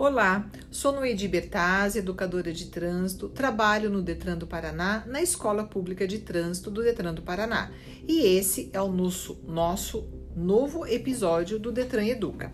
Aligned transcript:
Olá, 0.00 0.48
sou 0.70 0.92
Noedi 0.92 1.28
Bertazzi, 1.28 1.98
educadora 1.98 2.54
de 2.54 2.68
trânsito, 2.68 3.28
trabalho 3.28 3.90
no 3.90 4.00
Detran 4.00 4.34
do 4.34 4.46
Paraná, 4.46 5.04
na 5.06 5.20
Escola 5.20 5.62
Pública 5.62 6.08
de 6.08 6.20
Trânsito 6.20 6.70
do 6.70 6.82
Detran 6.82 7.12
do 7.12 7.20
Paraná. 7.20 7.70
E 8.08 8.20
esse 8.22 8.70
é 8.72 8.80
o 8.80 8.88
nosso, 8.88 9.38
nosso 9.46 10.08
novo 10.34 10.86
episódio 10.86 11.58
do 11.58 11.70
Detran 11.70 12.06
Educa. 12.06 12.50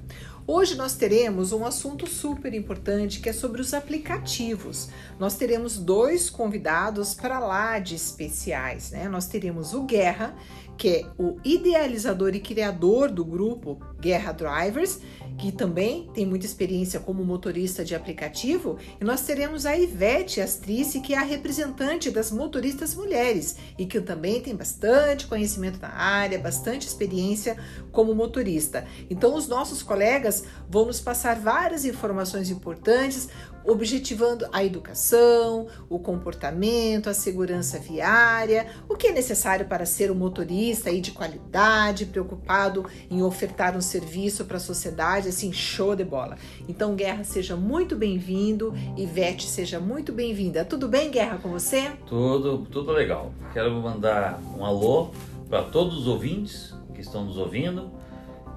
Hoje 0.48 0.76
nós 0.76 0.94
teremos 0.94 1.52
um 1.52 1.64
assunto 1.64 2.08
super 2.08 2.54
importante 2.54 3.20
que 3.20 3.28
é 3.28 3.32
sobre 3.32 3.60
os 3.60 3.74
aplicativos. 3.74 4.90
Nós 5.18 5.36
teremos 5.36 5.76
dois 5.76 6.30
convidados 6.30 7.14
para 7.14 7.40
lá 7.40 7.80
de 7.80 7.96
especiais, 7.96 8.92
né? 8.92 9.08
Nós 9.08 9.26
teremos 9.26 9.74
o 9.74 9.82
Guerra, 9.82 10.36
que 10.76 10.88
é 10.88 11.06
o 11.18 11.38
idealizador 11.44 12.34
e 12.34 12.40
criador 12.40 13.10
do 13.10 13.24
grupo 13.24 13.80
Guerra 14.00 14.30
Drivers, 14.30 15.00
que 15.38 15.52
também 15.52 16.10
tem 16.14 16.24
muita 16.24 16.46
experiência 16.46 16.98
como 16.98 17.24
motorista 17.24 17.84
de 17.84 17.94
aplicativo, 17.94 18.78
e 19.00 19.04
nós 19.04 19.22
teremos 19.22 19.66
a 19.66 19.76
Ivete 19.76 20.40
Astrice, 20.40 21.00
que 21.00 21.14
é 21.14 21.18
a 21.18 21.22
representante 21.22 22.10
das 22.10 22.30
motoristas 22.30 22.94
mulheres 22.94 23.56
e 23.78 23.86
que 23.86 24.00
também 24.00 24.40
tem 24.40 24.54
bastante 24.54 25.26
conhecimento 25.26 25.80
na 25.80 25.92
área, 25.92 26.38
bastante 26.38 26.86
experiência 26.86 27.56
como 27.92 28.14
motorista. 28.14 28.86
Então, 29.10 29.34
os 29.34 29.46
nossos 29.46 29.82
colegas 29.82 30.44
vão 30.68 30.86
nos 30.86 31.00
passar 31.00 31.38
várias 31.38 31.84
informações 31.84 32.50
importantes 32.50 33.28
objetivando 33.66 34.46
a 34.52 34.64
educação, 34.64 35.66
o 35.88 35.98
comportamento, 35.98 37.10
a 37.10 37.14
segurança 37.14 37.78
viária, 37.78 38.66
o 38.88 38.96
que 38.96 39.08
é 39.08 39.12
necessário 39.12 39.66
para 39.66 39.84
ser 39.84 40.10
um 40.10 40.14
motorista 40.14 40.88
aí 40.90 41.00
de 41.00 41.10
qualidade, 41.10 42.06
preocupado 42.06 42.86
em 43.10 43.22
ofertar 43.22 43.76
um 43.76 43.80
serviço 43.80 44.44
para 44.44 44.56
a 44.56 44.60
sociedade, 44.60 45.28
assim, 45.28 45.52
show 45.52 45.96
de 45.96 46.04
bola. 46.04 46.36
Então, 46.68 46.94
Guerra, 46.94 47.24
seja 47.24 47.56
muito 47.56 47.96
bem-vindo, 47.96 48.72
Ivete, 48.96 49.46
seja 49.46 49.80
muito 49.80 50.12
bem-vinda. 50.12 50.64
Tudo 50.64 50.88
bem, 50.88 51.10
Guerra, 51.10 51.38
com 51.38 51.50
você? 51.50 51.90
Tudo, 52.06 52.66
tudo 52.70 52.92
legal. 52.92 53.32
Quero 53.52 53.72
mandar 53.72 54.40
um 54.56 54.64
alô 54.64 55.10
para 55.48 55.62
todos 55.62 55.98
os 55.98 56.06
ouvintes 56.06 56.74
que 56.94 57.00
estão 57.00 57.24
nos 57.24 57.36
ouvindo 57.36 57.90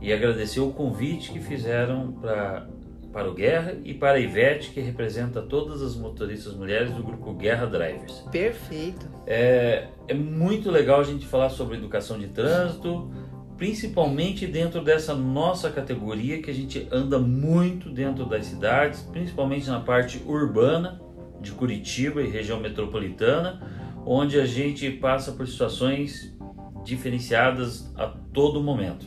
e 0.01 0.13
agradecer 0.13 0.59
o 0.59 0.71
convite 0.71 1.31
que 1.31 1.39
fizeram 1.39 2.13
para 2.13 2.67
para 3.11 3.29
o 3.29 3.33
Guerra 3.33 3.75
e 3.83 3.93
para 3.93 4.17
a 4.17 4.19
Ivete, 4.19 4.71
que 4.71 4.79
representa 4.79 5.41
todas 5.41 5.81
as 5.81 5.95
motoristas 5.95 6.53
mulheres 6.53 6.91
do 6.91 7.03
grupo 7.03 7.33
Guerra 7.33 7.65
Drivers. 7.65 8.25
Perfeito. 8.31 9.07
É, 9.25 9.87
é 10.07 10.13
muito 10.13 10.69
legal 10.69 10.99
a 10.99 11.03
gente 11.03 11.25
falar 11.25 11.49
sobre 11.49 11.77
educação 11.77 12.19
de 12.19 12.27
trânsito, 12.27 13.11
principalmente 13.57 14.47
dentro 14.47 14.83
dessa 14.83 15.13
nossa 15.13 15.69
categoria 15.69 16.41
que 16.41 16.49
a 16.49 16.53
gente 16.53 16.87
anda 16.91 17.19
muito 17.19 17.89
dentro 17.89 18.25
das 18.25 18.45
cidades, 18.45 19.01
principalmente 19.01 19.67
na 19.67 19.79
parte 19.79 20.23
urbana 20.25 21.01
de 21.41 21.51
Curitiba 21.51 22.21
e 22.21 22.29
região 22.29 22.59
metropolitana, 22.59 23.61
onde 24.05 24.39
a 24.39 24.45
gente 24.45 24.89
passa 24.91 25.31
por 25.31 25.47
situações 25.47 26.35
diferenciadas 26.83 27.91
a 27.95 28.07
todo 28.07 28.61
momento. 28.61 29.05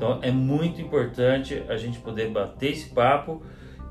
Então 0.00 0.18
é 0.22 0.30
muito 0.30 0.80
importante 0.80 1.62
a 1.68 1.76
gente 1.76 1.98
poder 1.98 2.30
bater 2.30 2.72
esse 2.72 2.88
papo 2.88 3.42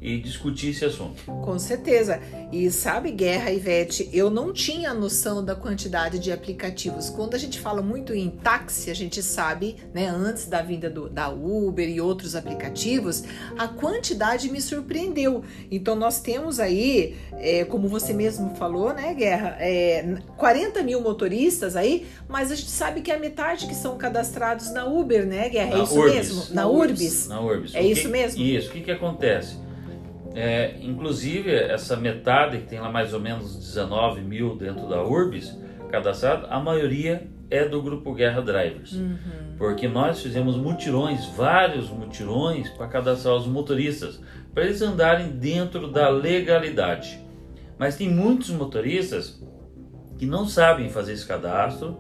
e 0.02 0.18
discutir 0.18 0.70
esse 0.70 0.86
assunto. 0.86 1.24
Com 1.26 1.60
certeza. 1.60 2.20
E 2.52 2.70
sabe, 2.72 3.12
Guerra 3.12 3.52
Ivete, 3.52 4.10
eu 4.14 4.30
não 4.30 4.54
tinha 4.54 4.94
noção 4.94 5.44
da 5.44 5.56
quantidade 5.56 6.20
de 6.20 6.32
aplicativos. 6.32 7.10
Quando 7.10 7.36
a 7.36 7.38
gente 7.38 7.60
fala 7.60 7.82
muito 7.82 8.14
em 8.14 8.30
táxi, 8.30 8.90
a 8.90 8.94
gente 8.94 9.22
sabe, 9.22 9.76
né, 9.94 10.08
antes 10.08 10.48
da 10.48 10.62
vinda 10.62 10.90
do, 10.90 11.10
da 11.10 11.30
Uber 11.30 11.88
e 11.88 12.00
outros 12.00 12.36
aplicativos, 12.36 13.24
a 13.58 13.68
quantidade 13.68 14.50
me 14.50 14.62
surpreendeu. 14.62 15.44
Então 15.70 15.96
nós 15.96 16.22
temos 16.22 16.60
aí, 16.60 17.16
é, 17.34 17.66
como 17.66 17.88
você 17.88 18.14
mesmo 18.14 18.56
falou, 18.56 18.94
né, 18.94 19.14
Guerra, 19.14 19.58
é, 19.60 20.18
40 20.38 20.82
mil 20.84 21.02
motoristas 21.02 21.76
aí, 21.76 22.08
mas 22.28 22.52
a 22.52 22.56
gente 22.56 22.72
sabe 22.72 23.02
que 23.02 23.12
a 23.12 23.20
metade 23.20 23.68
que 23.68 23.76
são 23.76 23.98
cadastrados 23.98 24.72
na 24.72 24.86
Uber, 24.86 25.26
né, 25.26 25.50
Guerra? 25.50 25.72
É 25.72 25.76
na 25.76 25.80
é 25.80 25.84
isso 25.84 26.00
Urbis. 26.00 26.16
mesmo? 26.16 26.46
Na, 26.50 26.62
na 26.62 26.68
Urbis. 26.68 26.90
Urbis. 26.90 27.28
Na 27.28 27.42
Urbis. 27.42 27.76
É 27.76 27.84
isso 27.84 28.10
mesmo? 28.10 28.42
Isso. 28.42 28.70
O 28.70 28.72
que, 28.72 28.82
que 28.82 28.92
acontece? 28.92 29.69
É, 30.42 30.78
inclusive, 30.82 31.54
essa 31.54 31.98
metade, 31.98 32.60
que 32.60 32.68
tem 32.68 32.80
lá 32.80 32.90
mais 32.90 33.14
ou 33.14 33.20
menos 33.20 33.58
19 33.58 34.22
mil 34.22 34.56
dentro 34.56 34.88
da 34.88 35.04
Urbis 35.04 35.54
cadastrado, 35.92 36.48
a 36.50 36.62
maioria 36.62 37.28
é 37.50 37.68
do 37.68 37.82
grupo 37.82 38.14
Guerra 38.14 38.42
Drivers. 38.42 38.94
Uhum. 38.94 39.18
Porque 39.58 39.86
nós 39.90 40.22
fizemos 40.22 40.56
mutirões, 40.56 41.26
vários 41.36 41.90
mutirões, 41.90 42.70
para 42.70 42.88
cadastrar 42.88 43.36
os 43.36 43.48
motoristas, 43.48 44.22
para 44.54 44.64
eles 44.64 44.82
andarem 44.82 45.32
dentro 45.32 45.92
da 45.92 46.08
legalidade. 46.08 47.20
Mas 47.78 47.98
tem 47.98 48.10
muitos 48.10 48.50
motoristas 48.52 49.44
que 50.18 50.26
não 50.26 50.48
sabem 50.48 50.90
fazer 50.90 51.14
esse 51.14 51.28
cadastro, 51.28 52.00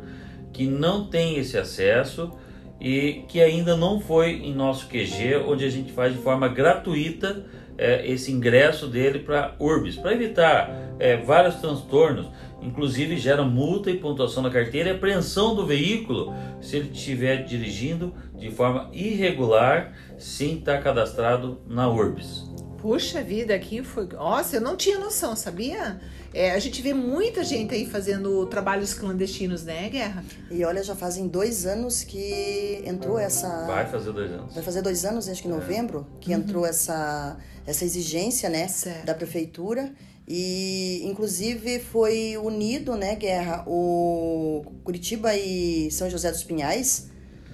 que 0.53 0.65
não 0.65 1.09
têm 1.09 1.35
esse 1.35 1.57
acesso 1.57 2.31
e 2.79 3.25
que 3.27 3.41
ainda 3.41 3.75
não 3.75 3.99
foi 3.99 4.31
em 4.31 4.53
nosso 4.53 4.87
QG, 4.87 5.43
onde 5.45 5.65
a 5.65 5.69
gente 5.69 5.91
faz 5.91 6.13
de 6.13 6.19
forma 6.19 6.47
gratuita 6.47 7.45
é, 7.79 8.05
esse 8.05 8.31
ingresso 8.31 8.87
dele 8.87 9.19
para 9.19 9.55
Urbis, 9.57 9.95
para 9.95 10.13
evitar 10.13 10.69
é, 10.99 11.15
vários 11.15 11.55
transtornos, 11.55 12.27
inclusive 12.61 13.17
gera 13.17 13.43
multa 13.43 13.89
e 13.89 13.97
pontuação 13.97 14.43
na 14.43 14.49
carteira 14.49 14.89
e 14.89 14.91
apreensão 14.91 15.55
do 15.55 15.65
veículo 15.65 16.33
se 16.59 16.75
ele 16.75 16.91
estiver 16.91 17.45
dirigindo 17.45 18.13
de 18.35 18.51
forma 18.51 18.89
irregular 18.91 19.93
sem 20.17 20.57
estar 20.57 20.79
cadastrado 20.83 21.61
na 21.65 21.89
Urbis. 21.89 22.43
Puxa 22.81 23.21
vida, 23.21 23.53
aqui 23.53 23.83
foi. 23.83 24.07
Nossa, 24.07 24.57
eu 24.57 24.61
não 24.61 24.77
tinha 24.77 24.97
noção, 24.97 25.35
sabia? 25.35 25.99
É, 26.33 26.51
a 26.51 26.59
gente 26.59 26.81
vê 26.81 26.93
muita 26.93 27.43
gente 27.43 27.73
aí 27.73 27.85
fazendo 27.85 28.45
trabalhos 28.45 28.93
clandestinos, 28.93 29.63
né, 29.63 29.89
Guerra? 29.89 30.23
E 30.49 30.63
olha, 30.63 30.83
já 30.83 30.95
fazem 30.95 31.27
dois 31.27 31.65
anos 31.65 32.03
que 32.03 32.81
entrou 32.85 33.17
essa. 33.19 33.65
Vai 33.65 33.85
fazer 33.87 34.11
dois 34.13 34.31
anos. 34.31 34.53
Vai 34.53 34.63
fazer 34.63 34.81
dois 34.81 35.05
anos, 35.05 35.27
acho 35.27 35.41
que 35.41 35.47
em 35.47 35.51
é. 35.51 35.55
novembro, 35.55 36.07
que 36.21 36.33
uhum. 36.33 36.39
entrou 36.39 36.65
essa, 36.65 37.37
essa 37.65 37.83
exigência, 37.83 38.49
né, 38.49 38.67
certo. 38.67 39.05
da 39.05 39.13
prefeitura. 39.13 39.91
E, 40.27 41.01
inclusive, 41.05 41.79
foi 41.79 42.37
unido, 42.37 42.95
né, 42.95 43.15
Guerra, 43.15 43.63
o 43.65 44.63
Curitiba 44.83 45.35
e 45.35 45.89
São 45.89 46.07
José 46.09 46.31
dos 46.31 46.43
Pinhais. 46.43 47.09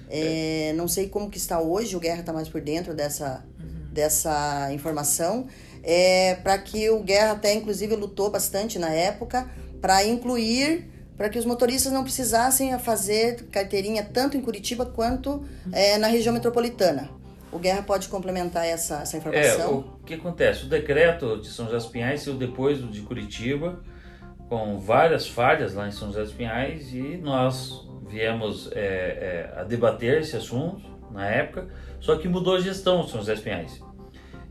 É, 0.08 0.72
não 0.76 0.86
sei 0.86 1.08
como 1.08 1.30
que 1.30 1.38
está 1.38 1.60
hoje, 1.60 1.96
o 1.96 2.00
Guerra 2.00 2.20
está 2.20 2.32
mais 2.32 2.48
por 2.48 2.60
dentro 2.60 2.94
dessa. 2.94 3.44
Dessa 3.96 4.68
informação 4.72 5.48
é, 5.82 6.34
para 6.36 6.58
que 6.58 6.90
o 6.90 7.00
Guerra 7.00 7.32
até 7.32 7.54
inclusive 7.54 7.96
lutou 7.96 8.30
bastante 8.30 8.78
na 8.78 8.90
época 8.90 9.50
para 9.80 10.04
incluir 10.04 10.90
para 11.16 11.30
que 11.30 11.38
os 11.38 11.46
motoristas 11.46 11.90
não 11.92 12.02
precisassem 12.02 12.78
fazer 12.78 13.46
carteirinha 13.46 14.04
tanto 14.04 14.36
em 14.36 14.42
Curitiba 14.42 14.84
quanto 14.84 15.44
é, 15.72 15.96
na 15.96 16.08
região 16.08 16.34
metropolitana. 16.34 17.08
O 17.50 17.58
Guerra 17.58 17.82
pode 17.82 18.08
complementar 18.08 18.66
essa, 18.66 19.00
essa 19.00 19.16
informação? 19.16 19.70
É, 19.70 19.74
o 19.74 20.04
que 20.04 20.12
acontece? 20.12 20.66
O 20.66 20.68
decreto 20.68 21.40
de 21.40 21.48
São 21.48 21.64
José 21.64 21.78
dos 21.78 21.86
Pinhais 21.86 22.20
saiu 22.20 22.36
depois 22.36 22.80
do 22.80 22.88
de 22.88 23.00
Curitiba, 23.00 23.80
com 24.46 24.78
várias 24.78 25.26
falhas 25.26 25.72
lá 25.72 25.88
em 25.88 25.90
São 25.90 26.08
José 26.08 26.22
dos 26.22 26.32
Pinhais, 26.32 26.92
e 26.92 27.16
nós 27.16 27.88
viemos 28.06 28.70
é, 28.72 29.50
é, 29.54 29.60
a 29.60 29.64
debater 29.64 30.20
esse 30.20 30.36
assunto 30.36 30.82
na 31.10 31.26
época, 31.30 31.68
só 31.98 32.16
que 32.16 32.28
mudou 32.28 32.56
a 32.56 32.60
gestão 32.60 33.04
de 33.04 33.10
São 33.10 33.20
José 33.20 33.32
dos 33.32 33.42
Pinhais. 33.42 33.85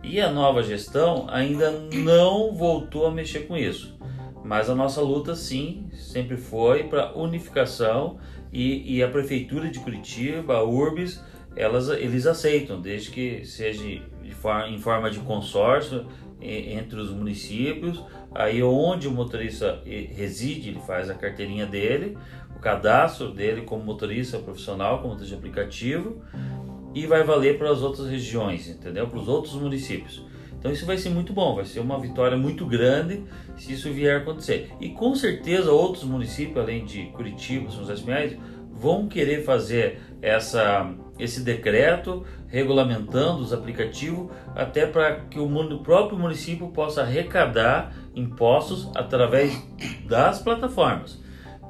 E 0.08 0.22
a 0.22 0.32
nova 0.32 0.62
gestão 0.62 1.26
ainda 1.30 1.72
não 1.72 2.54
voltou 2.54 3.08
a 3.08 3.12
mexer 3.12 3.48
com 3.48 3.58
isso. 3.58 3.98
Mas 4.44 4.70
a 4.70 4.76
nossa 4.76 5.02
luta, 5.02 5.36
sim, 5.36 5.88
sempre 5.94 6.38
foi 6.38 6.84
para 6.84 7.18
unificação 7.18 8.20
e, 8.54 8.98
e, 8.98 9.04
a 9.04 9.10
Prefeitura 9.10 9.69
de 9.69 9.80
Curitiba, 9.80 10.57
a 10.57 10.63
URBS, 10.63 11.22
elas, 11.56 11.90
eles 11.90 12.28
aceitam, 12.28 12.80
desde 12.80 13.10
que 13.10 13.44
seja 13.44 13.84
forma, 14.34 14.69
em 14.69 14.80
forma 14.80 15.10
de 15.10 15.19
consórcio 15.19 16.06
entre 16.40 17.00
os 17.00 17.10
municípios, 17.10 18.04
aí 18.34 18.62
onde 18.62 19.08
o 19.08 19.12
motorista 19.12 19.81
reside, 19.86 20.69
ele 20.69 20.81
faz 20.81 21.10
a 21.10 21.16
carteirinha 21.16 21.66
dele, 21.66 22.16
o 22.56 22.60
cadastro 22.60 23.31
dele 23.31 23.62
como 23.62 23.84
motorista 23.84 24.38
profissional, 24.38 24.98
como 24.98 25.13
motorista 25.13 25.36
de 25.36 25.40
aplicativo, 25.40 26.22
e 26.95 27.06
vai 27.06 27.24
valer 27.24 27.57
para 27.57 27.69
as 27.69 27.81
outras 27.81 28.09
regiões, 28.09 28.69
entendeu? 28.69 29.06
Para 29.07 29.19
os 29.19 29.27
outros 29.27 29.53
municípios. 29.53 30.25
Então 30.57 30.71
isso 30.71 30.86
vai 30.86 30.97
ser 30.97 31.09
muito 31.09 31.31
bom, 31.31 31.53
vai 31.53 31.65
ser 31.65 31.80
uma 31.81 32.00
vitória 32.00 32.36
muito 32.36 32.65
grande 32.65 33.24
se 33.56 33.74
isso 33.74 33.92
vier 33.92 34.15
a 34.15 34.21
acontecer. 34.21 34.71
E 34.80 34.89
com 34.89 35.13
certeza 35.13 35.71
outros 35.71 36.03
municípios, 36.06 36.57
além 36.57 36.86
de 36.86 37.03
Curitiba, 37.07 37.69
São 37.69 37.86
José 37.86 38.01
Pinhais, 38.01 38.36
vão 38.71 39.07
querer 39.07 39.44
fazer 39.44 40.01
essa, 40.21 40.92
esse 41.19 41.42
decreto 41.42 42.25
regulamentando 42.47 43.44
os 43.44 43.53
aplicativos 43.53 44.31
até 44.56 44.88
para 44.88 45.18
que 45.30 45.39
o 45.39 45.80
próprio 45.80 46.18
município 46.18 46.68
possa 46.69 47.01
arrecadar 47.01 47.94
impostos 48.15 48.89
através 48.95 49.62
das 50.07 50.41
plataformas, 50.41 51.21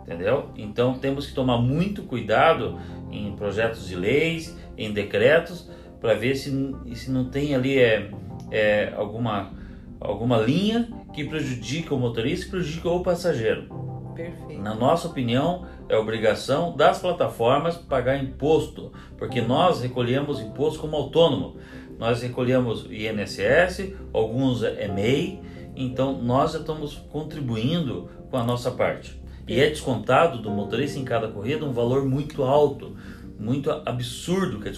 entendeu? 0.03 0.51
Então 0.55 0.97
temos 0.97 1.27
que 1.27 1.33
tomar 1.33 1.57
muito 1.57 2.03
cuidado 2.03 2.79
em 3.11 3.35
projetos 3.35 3.87
de 3.87 3.95
leis 3.95 4.55
em 4.77 4.91
decretos 4.91 5.69
para 5.99 6.13
ver 6.13 6.35
se, 6.35 6.51
se 6.95 7.11
não 7.11 7.25
tem 7.25 7.55
ali 7.55 7.79
é, 7.79 8.11
é, 8.51 8.93
alguma, 8.95 9.53
alguma 9.99 10.37
linha 10.37 10.89
que 11.13 11.23
prejudica 11.23 11.95
o 11.95 11.99
motorista 11.99 12.47
e 12.47 12.49
prejudica 12.49 12.89
o 12.89 13.01
passageiro. 13.01 13.85
Perfeito. 14.15 14.61
Na 14.61 14.73
nossa 14.73 15.07
opinião, 15.07 15.65
é 15.89 15.97
obrigação 15.97 16.75
das 16.75 16.99
plataformas 16.99 17.75
pagar 17.75 18.17
imposto, 18.17 18.91
porque 19.17 19.41
nós 19.41 19.81
recolhemos 19.81 20.39
imposto 20.39 20.79
como 20.79 20.95
autônomo. 20.95 21.57
Nós 21.99 22.21
recolhemos 22.21 22.87
INSS, 22.89 23.93
alguns 24.13 24.63
é 24.63 24.87
MEI, 24.87 25.41
então 25.75 26.21
nós 26.21 26.53
estamos 26.53 26.95
contribuindo 27.11 28.09
com 28.29 28.37
a 28.37 28.43
nossa 28.43 28.71
parte. 28.71 29.21
E 29.47 29.59
é 29.59 29.69
descontado 29.69 30.41
do 30.41 30.49
motorista 30.49 30.97
em 30.97 31.05
cada 31.05 31.27
corrida 31.27 31.65
um 31.65 31.71
valor 31.71 32.05
muito 32.05 32.43
alto, 32.43 32.95
muito 33.39 33.69
absurdo. 33.69 34.59
Que 34.59 34.69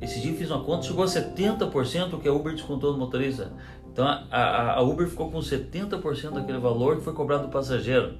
Esse 0.00 0.20
dia 0.20 0.32
eu 0.32 0.36
fiz 0.36 0.50
uma 0.50 0.62
conta, 0.62 0.86
chegou 0.86 1.04
a 1.04 1.06
70% 1.06 2.20
que 2.20 2.28
a 2.28 2.32
Uber 2.32 2.52
descontou 2.52 2.92
do 2.92 2.98
motorista. 2.98 3.52
Então 3.92 4.06
a, 4.06 4.72
a 4.72 4.82
Uber 4.82 5.06
ficou 5.06 5.30
com 5.30 5.38
70% 5.38 6.32
daquele 6.32 6.58
valor 6.58 6.96
que 6.96 7.02
foi 7.02 7.12
cobrado 7.12 7.44
do 7.44 7.50
passageiro. 7.50 8.14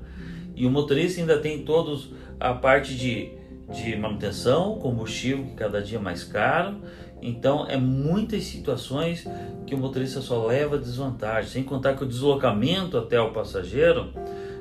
E 0.55 0.67
o 0.67 0.71
motorista 0.71 1.21
ainda 1.21 1.39
tem 1.39 1.65
todos 1.65 2.13
a 2.39 2.55
parte 2.55 2.95
de, 2.95 3.33
de 3.73 3.97
manutenção, 3.97 4.79
combustível 4.79 5.45
que 5.45 5.55
cada 5.55 5.83
dia 5.83 5.99
é 5.99 6.01
mais 6.01 6.23
caro. 6.23 6.77
Então 7.21 7.67
é 7.67 7.77
muitas 7.77 8.45
situações 8.45 9.27
que 9.67 9.75
o 9.75 9.79
motorista 9.79 10.21
só 10.21 10.47
leva 10.47 10.79
desvantagem, 10.79 11.51
sem 11.51 11.63
contar 11.65 11.95
que 11.97 12.05
o 12.05 12.07
deslocamento 12.07 12.97
até 12.99 13.21
o 13.21 13.33
passageiro 13.33 14.13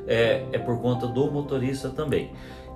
é, 0.08 0.46
é 0.52 0.58
por 0.58 0.81
conta 0.81 1.06
do 1.08 1.30
motorista 1.30 1.90
também. 1.90 2.31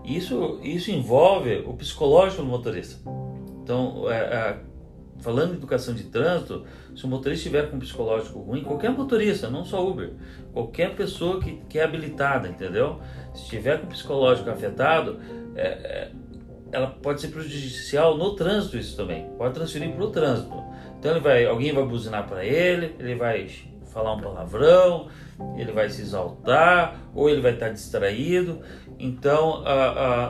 Isso, 0.08 0.60
isso 0.64 0.90
envolve 0.90 1.64
o 1.68 1.74
psicológico 1.74 2.42
do 2.42 2.48
motorista. 2.48 2.98
Então, 3.62 4.10
é, 4.10 4.16
é, 4.16 4.58
falando 5.20 5.52
em 5.52 5.58
educação 5.58 5.94
de 5.94 6.04
trânsito, 6.04 6.64
se 6.96 7.04
o 7.04 7.10
motorista 7.10 7.50
estiver 7.50 7.70
com 7.70 7.76
um 7.76 7.80
psicológico 7.80 8.40
ruim, 8.40 8.64
qualquer 8.64 8.92
motorista, 8.92 9.50
não 9.50 9.66
só 9.66 9.86
Uber, 9.86 10.14
qualquer 10.54 10.96
pessoa 10.96 11.42
que, 11.42 11.60
que 11.68 11.78
é 11.78 11.84
habilitada, 11.84 12.48
entendeu? 12.48 13.02
Se 13.34 13.44
estiver 13.44 13.82
com 13.82 13.88
o 13.88 13.90
psicológico 13.90 14.50
afetado, 14.50 15.20
é, 15.56 15.68
é, 15.68 16.12
ela 16.72 16.88
pode 16.88 17.20
ser 17.20 17.28
prejudicial 17.28 18.18
no 18.18 18.34
trânsito 18.34 18.78
isso 18.78 18.96
também, 18.96 19.30
pode 19.38 19.54
transferir 19.56 19.92
para 19.94 20.06
o 20.06 20.10
trânsito. 20.10 20.64
Então 20.98 21.12
ele 21.12 21.20
vai, 21.20 21.46
alguém 21.46 21.74
vai 21.74 21.86
buzinar 21.86 22.26
para 22.26 22.46
ele, 22.46 22.96
ele 22.98 23.16
vai 23.16 23.46
falar 23.88 24.14
um 24.14 24.22
palavrão, 24.22 25.08
ele 25.58 25.72
vai 25.72 25.90
se 25.90 26.02
exaltar 26.02 27.00
ou 27.14 27.30
ele 27.30 27.42
vai 27.42 27.54
estar 27.54 27.70
distraído. 27.70 28.60
Então, 29.00 29.64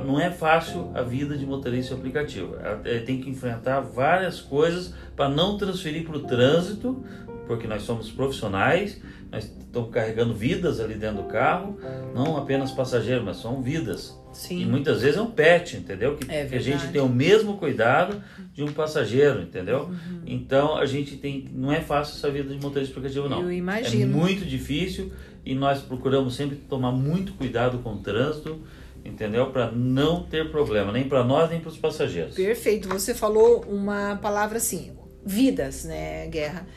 não 0.06 0.20
é 0.20 0.30
fácil 0.30 0.92
a 0.94 1.02
vida 1.02 1.38
de 1.38 1.46
motorista 1.46 1.96
aplicativo. 1.96 2.56
Ele 2.84 3.02
tem 3.02 3.22
que 3.22 3.30
enfrentar 3.30 3.80
várias 3.80 4.42
coisas 4.42 4.94
para 5.16 5.30
não 5.30 5.58
transferir 5.58 6.06
para 6.06 6.18
o 6.18 6.24
trânsito, 6.24 7.04
porque 7.48 7.68
nós 7.68 7.84
somos 7.84 8.12
profissionais, 8.12 9.02
nós 9.32 9.46
estamos 9.46 9.90
carregando 9.92 10.34
vidas 10.34 10.80
ali 10.80 10.96
dentro 10.96 11.24
do 11.24 11.30
carro, 11.30 11.78
não 12.14 12.38
apenas 12.38 12.72
passageiros, 12.72 13.24
mas 13.24 13.38
são 13.38 13.62
vidas. 13.62 14.18
Sim. 14.34 14.62
E 14.62 14.66
muitas 14.66 15.02
vezes 15.02 15.18
é 15.18 15.22
um 15.22 15.32
pet, 15.32 15.78
entendeu? 15.78 16.16
Que, 16.16 16.32
é 16.32 16.46
que 16.46 16.56
a 16.56 16.60
gente 16.60 16.88
tem 16.90 17.02
o 17.02 17.10
mesmo 17.10 17.58
cuidado 17.58 18.22
de 18.54 18.64
um 18.64 18.72
passageiro, 18.72 19.42
entendeu? 19.42 19.86
Uhum. 19.86 20.22
Então 20.28 20.78
a 20.78 20.86
gente 20.86 21.18
tem. 21.18 21.46
Não 21.52 21.72
é 21.72 21.82
fácil 21.82 22.18
essa 22.18 22.30
vida 22.30 22.54
de 22.54 22.62
motorista 22.62 22.92
aplicativo, 22.92 23.28
não. 23.28 23.42
Eu 23.42 23.52
imagino. 23.52 24.04
É 24.04 24.06
muito 24.06 24.46
difícil 24.46 25.12
e 25.44 25.56
nós 25.56 25.82
procuramos 25.82 26.36
sempre 26.36 26.58
tomar 26.58 26.92
muito 26.92 27.34
cuidado 27.34 27.80
com 27.80 27.94
o 27.94 27.98
trânsito 27.98 28.62
entendeu? 29.06 29.52
Para 29.52 29.72
não 29.72 30.24
ter 30.24 30.52
problema, 30.52 30.92
nem 30.92 31.08
para 31.08 31.24
nós, 31.24 31.50
nem 31.50 31.60
para 31.60 31.70
os 31.70 31.78
passageiros. 31.78 32.36
Perfeito. 32.36 32.90
Você 32.90 33.14
falou 33.14 33.62
uma 33.62 34.18
palavra 34.18 34.58
assim, 34.58 34.92
vidas, 35.26 35.86
né, 35.86 36.28
Guerra? 36.28 36.68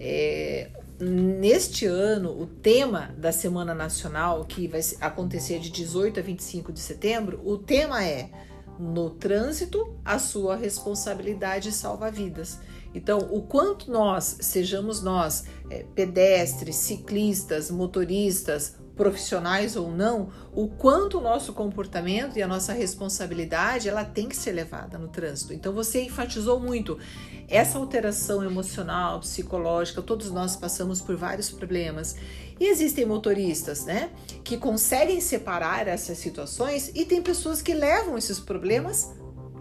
É, 0.00 0.70
neste 0.98 1.84
ano, 1.84 2.30
o 2.30 2.46
tema 2.46 3.14
da 3.18 3.30
Semana 3.30 3.74
Nacional, 3.74 4.46
que 4.46 4.66
vai 4.66 4.80
acontecer 4.98 5.58
de 5.58 5.70
18 5.70 6.20
a 6.20 6.22
25 6.22 6.72
de 6.72 6.80
setembro, 6.80 7.38
o 7.44 7.58
tema 7.58 8.02
é 8.02 8.30
no 8.78 9.10
trânsito, 9.10 9.94
a 10.02 10.18
sua 10.18 10.56
responsabilidade 10.56 11.70
salva 11.70 12.10
vidas. 12.10 12.58
Então, 12.94 13.18
o 13.30 13.42
quanto 13.42 13.90
nós, 13.90 14.38
sejamos 14.40 15.02
nós, 15.02 15.44
é, 15.68 15.84
pedestres, 15.94 16.76
ciclistas, 16.76 17.70
motoristas, 17.70 18.76
profissionais 19.00 19.76
ou 19.76 19.90
não, 19.90 20.28
o 20.52 20.68
quanto 20.68 21.16
o 21.16 21.20
nosso 21.22 21.54
comportamento 21.54 22.36
e 22.36 22.42
a 22.42 22.46
nossa 22.46 22.74
responsabilidade 22.74 23.88
ela 23.88 24.04
tem 24.04 24.28
que 24.28 24.36
ser 24.36 24.52
levada 24.52 24.98
no 24.98 25.08
trânsito. 25.08 25.54
Então 25.54 25.72
você 25.72 26.02
enfatizou 26.02 26.60
muito 26.60 26.98
essa 27.48 27.78
alteração 27.78 28.44
emocional, 28.44 29.18
psicológica, 29.20 30.02
todos 30.02 30.30
nós 30.30 30.54
passamos 30.54 31.00
por 31.00 31.16
vários 31.16 31.50
problemas. 31.50 32.14
E 32.60 32.66
existem 32.66 33.06
motoristas, 33.06 33.86
né, 33.86 34.10
que 34.44 34.58
conseguem 34.58 35.18
separar 35.18 35.88
essas 35.88 36.18
situações 36.18 36.92
e 36.94 37.06
tem 37.06 37.22
pessoas 37.22 37.62
que 37.62 37.72
levam 37.72 38.18
esses 38.18 38.38
problemas 38.38 39.10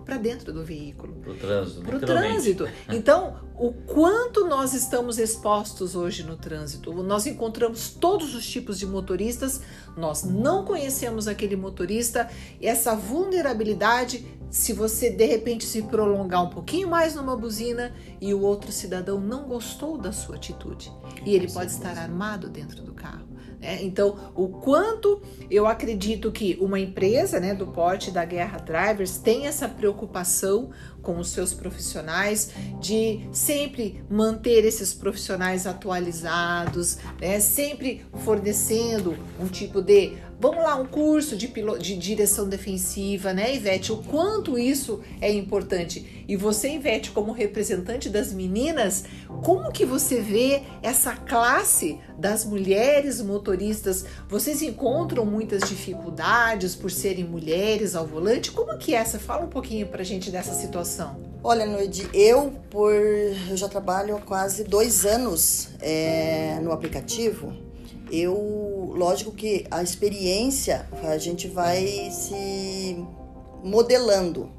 para 0.10 0.18
dentro 0.18 0.52
do 0.52 0.64
veículo. 0.64 1.14
Para 1.22 1.32
o 1.32 1.36
trânsito. 1.36 1.82
Para 1.82 1.98
o 1.98 2.00
trânsito. 2.00 2.70
Então, 2.90 3.38
o 3.56 3.72
quanto 3.72 4.48
nós 4.48 4.74
estamos 4.74 5.20
expostos 5.20 5.96
hoje 5.96 6.24
no 6.24 6.36
trânsito? 6.36 6.92
Nós 7.04 7.28
encontramos 7.28 7.92
todos 7.92 8.34
os 8.34 8.48
tipos 8.48 8.80
de 8.80 8.88
motoristas, 8.88 9.62
nós 9.96 10.24
não 10.24 10.66
conhecemos 10.66 11.28
aquele 11.28 11.56
motorista, 11.56 12.28
e 12.60 12.66
essa 12.66 12.96
vulnerabilidade, 12.96 14.26
se 14.50 14.74
você 14.74 15.12
de 15.12 15.26
repente 15.26 15.66
se 15.66 15.84
prolongar 15.84 16.44
um 16.44 16.50
pouquinho 16.50 16.90
mais 16.90 17.14
numa 17.14 17.38
buzina 17.38 17.94
e 18.20 18.34
o 18.34 18.42
outro 18.42 18.72
cidadão 18.72 19.20
não 19.20 19.44
gostou 19.48 19.98
da 19.98 20.12
sua 20.12 20.38
atitude, 20.38 20.92
e 21.24 21.36
ele 21.36 21.52
pode 21.52 21.72
estar 21.72 21.96
armado 21.98 22.50
dentro 22.50 22.82
do 22.82 22.94
carro. 22.94 23.28
Né? 23.60 23.80
Então, 23.84 24.32
o 24.36 24.48
quanto 24.48 25.22
eu 25.50 25.68
acredito 25.68 26.32
que 26.32 26.58
uma 26.62 26.80
empresa 26.80 27.40
né, 27.40 27.54
do 27.54 27.68
porte 27.68 28.12
da 28.12 28.24
Guerra 28.24 28.58
Drivers 28.60 29.18
tem 29.18 29.48
essa 29.48 29.68
preocupação 29.68 30.70
com 31.02 31.20
os 31.20 31.30
seus 31.30 31.54
profissionais, 31.54 32.52
de 32.80 33.28
sempre 33.32 34.04
manter 34.10 34.66
esses 34.66 34.94
profissionais 34.94 35.66
atualizados, 35.66 36.98
né? 37.20 37.40
sempre 37.40 38.06
fornecendo 38.24 39.16
um 39.40 39.48
tipo 39.48 39.82
de 39.82 40.18
Vamos 40.42 40.64
lá, 40.64 40.74
um 40.78 40.86
curso 40.86 41.36
de, 41.36 41.48
de 41.80 41.98
direção 41.98 42.48
defensiva, 42.48 43.34
né, 43.34 43.54
Ivete? 43.54 43.92
O 43.92 43.98
quanto 43.98 44.58
isso 44.58 45.02
é 45.20 45.30
importante. 45.30 46.24
E 46.30 46.38
você, 46.38 46.76
Ivete, 46.76 47.12
como 47.12 47.34
representante 47.34 48.08
das 48.08 48.32
meninas, 48.32 49.04
como 49.44 49.70
que 49.70 49.86
você 49.86 50.22
vê 50.22 50.62
essa 50.82 51.14
classe 51.14 52.00
das 52.18 52.46
mulheres 52.46 53.22
motoristas? 53.22 54.06
Vocês 54.30 54.62
encontram 54.62 55.26
muitas 55.26 55.68
dificuldades 55.68 56.74
por 56.74 56.90
serem 56.90 57.26
mulheres 57.26 57.94
ao 57.94 58.08
volante? 58.08 58.50
Como 58.50 58.78
que 58.78 58.96
é 58.96 59.00
essa? 59.00 59.20
Fala 59.20 59.44
um 59.44 59.50
pouquinho 59.50 59.88
pra 59.88 60.06
gente 60.06 60.32
dessa 60.32 60.54
situação. 60.54 60.89
Olha, 61.44 61.66
Noide, 61.66 62.10
eu 62.14 62.52
por 62.70 62.92
eu 62.94 63.56
já 63.56 63.70
trabalho 63.70 64.18
há 64.18 64.22
quase 64.22 64.64
dois 64.64 65.06
anos 65.06 65.70
é, 65.82 66.60
no 66.62 66.72
aplicativo 66.72 67.70
eu, 68.12 68.94
lógico 68.96 69.32
que 69.32 69.66
a 69.70 69.84
experiência 69.84 70.88
a 71.04 71.18
gente 71.18 71.48
vai 71.48 72.10
se 72.12 72.98
modelando. 73.64 74.50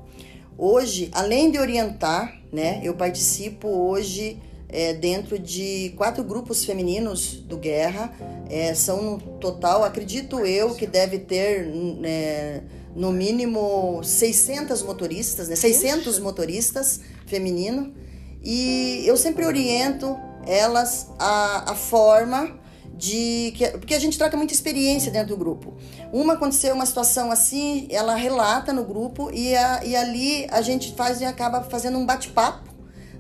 Hoje, 0.57 1.11
além 1.13 1.51
de 1.51 1.59
orientar, 1.59 2.41
né, 2.53 2.81
eu 2.85 2.95
participo 2.95 3.69
hoje 3.69 4.41
é, 4.69 4.93
dentro 4.93 5.39
de 5.39 5.93
quatro 5.97 6.23
grupos 6.23 6.65
femininos 6.65 7.37
do 7.41 7.57
Guerra. 7.57 8.13
É, 8.49 8.75
são 8.75 9.03
no 9.03 9.19
total, 9.39 9.83
acredito 9.83 10.41
eu, 10.41 10.75
que 10.75 10.87
deve 10.87 11.19
ter 11.19 11.69
é, 12.05 12.61
no 12.95 13.13
mínimo 13.13 14.03
600 14.03 14.83
motoristas, 14.83 15.49
né, 15.49 15.57
600 15.57 16.05
Puxa. 16.05 16.21
motoristas 16.21 17.01
feminino. 17.27 17.95
E 18.43 19.03
eu 19.07 19.17
sempre 19.17 19.45
oriento 19.45 20.19
elas 20.47 21.09
a, 21.19 21.73
a 21.73 21.75
forma 21.75 22.59
de 23.01 23.53
que, 23.57 23.67
porque 23.79 23.95
a 23.95 23.99
gente 23.99 24.19
troca 24.19 24.37
muita 24.37 24.53
experiência 24.53 25.11
dentro 25.11 25.29
do 25.29 25.37
grupo. 25.37 25.75
Uma 26.13 26.35
aconteceu 26.35 26.75
uma 26.75 26.85
situação 26.85 27.31
assim, 27.31 27.89
ela 27.91 28.15
relata 28.15 28.73
no 28.73 28.85
grupo 28.85 29.31
e, 29.33 29.57
a, 29.57 29.85
e 29.85 29.97
ali 29.97 30.47
a 30.51 30.61
gente 30.61 30.95
faz 30.95 31.21
e 31.21 31.25
acaba 31.25 31.63
fazendo 31.63 31.97
um 31.97 32.05
bate-papo, 32.05 32.71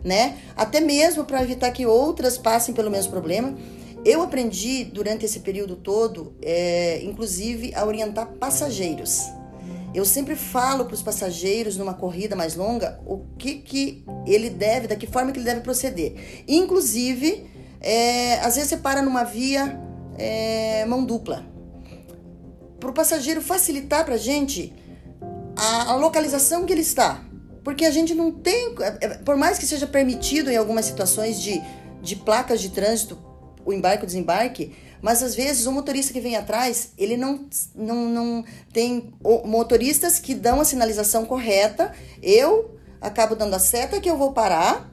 né? 0.05 0.39
Até 0.55 0.81
mesmo 0.81 1.25
para 1.25 1.43
evitar 1.43 1.71
que 1.71 1.87
outras 1.87 2.37
passem 2.37 2.75
pelo 2.75 2.91
mesmo 2.91 3.11
problema. 3.11 3.57
Eu 4.05 4.23
aprendi 4.23 4.85
durante 4.85 5.25
esse 5.25 5.41
período 5.41 5.77
todo, 5.77 6.35
é, 6.43 7.03
inclusive, 7.03 7.75
a 7.75 7.85
orientar 7.85 8.27
passageiros. 8.39 9.39
Eu 9.94 10.04
sempre 10.04 10.37
falo 10.37 10.85
para 10.85 10.94
os 10.94 11.02
passageiros 11.02 11.76
numa 11.76 11.94
corrida 11.94 12.37
mais 12.37 12.54
longa 12.54 13.00
o 13.06 13.18
que, 13.37 13.56
que 13.56 14.04
ele 14.26 14.50
deve, 14.50 14.87
da 14.87 14.97
que 14.97 15.06
forma 15.06 15.32
que 15.32 15.38
ele 15.38 15.47
deve 15.47 15.61
proceder. 15.61 16.44
Inclusive, 16.47 17.47
é, 17.80 18.35
às 18.40 18.54
vezes 18.54 18.70
você 18.70 18.76
para 18.76 19.02
numa 19.02 19.25
via 19.25 19.80
é, 20.16 20.85
mão 20.87 21.04
dupla. 21.04 21.44
Para 22.78 22.90
o 22.90 22.92
passageiro 22.92 23.42
facilitar 23.42 24.04
para 24.04 24.14
a 24.14 24.18
gente 24.18 24.73
a 25.56 25.94
localização 25.97 26.64
que 26.64 26.73
ele 26.73 26.80
está. 26.80 27.25
Porque 27.62 27.85
a 27.85 27.90
gente 27.90 28.14
não 28.14 28.32
tem, 28.32 28.75
é, 28.80 28.99
é, 29.00 29.09
por 29.18 29.37
mais 29.37 29.59
que 29.59 29.66
seja 29.66 29.87
permitido 29.87 30.50
em 30.50 30.56
algumas 30.56 30.87
situações 30.87 31.40
de 31.42 31.61
de 32.02 32.16
placas 32.16 32.61
de 32.61 32.70
trânsito, 32.70 33.18
o 33.64 33.73
embarque 33.73 34.02
e 34.02 34.04
o 34.04 34.06
desembarque, 34.06 34.73
mas 35.02 35.23
às 35.23 35.35
vezes 35.35 35.66
o 35.66 35.73
motorista 35.73 36.12
que 36.12 36.21
vem 36.21 36.37
atrás, 36.37 36.92
ele 36.99 37.16
não, 37.16 37.47
não, 37.75 38.09
não 38.09 38.45
tem 38.73 39.12
motoristas 39.45 40.19
que 40.19 40.35
dão 40.35 40.61
a 40.61 40.64
sinalização 40.64 41.25
correta. 41.25 41.92
Eu 42.23 42.78
acabo 43.00 43.35
dando 43.35 43.54
a 43.54 43.59
seta 43.59 44.00
que 44.00 44.11
eu 44.11 44.16
vou 44.16 44.33
parar. 44.33 44.90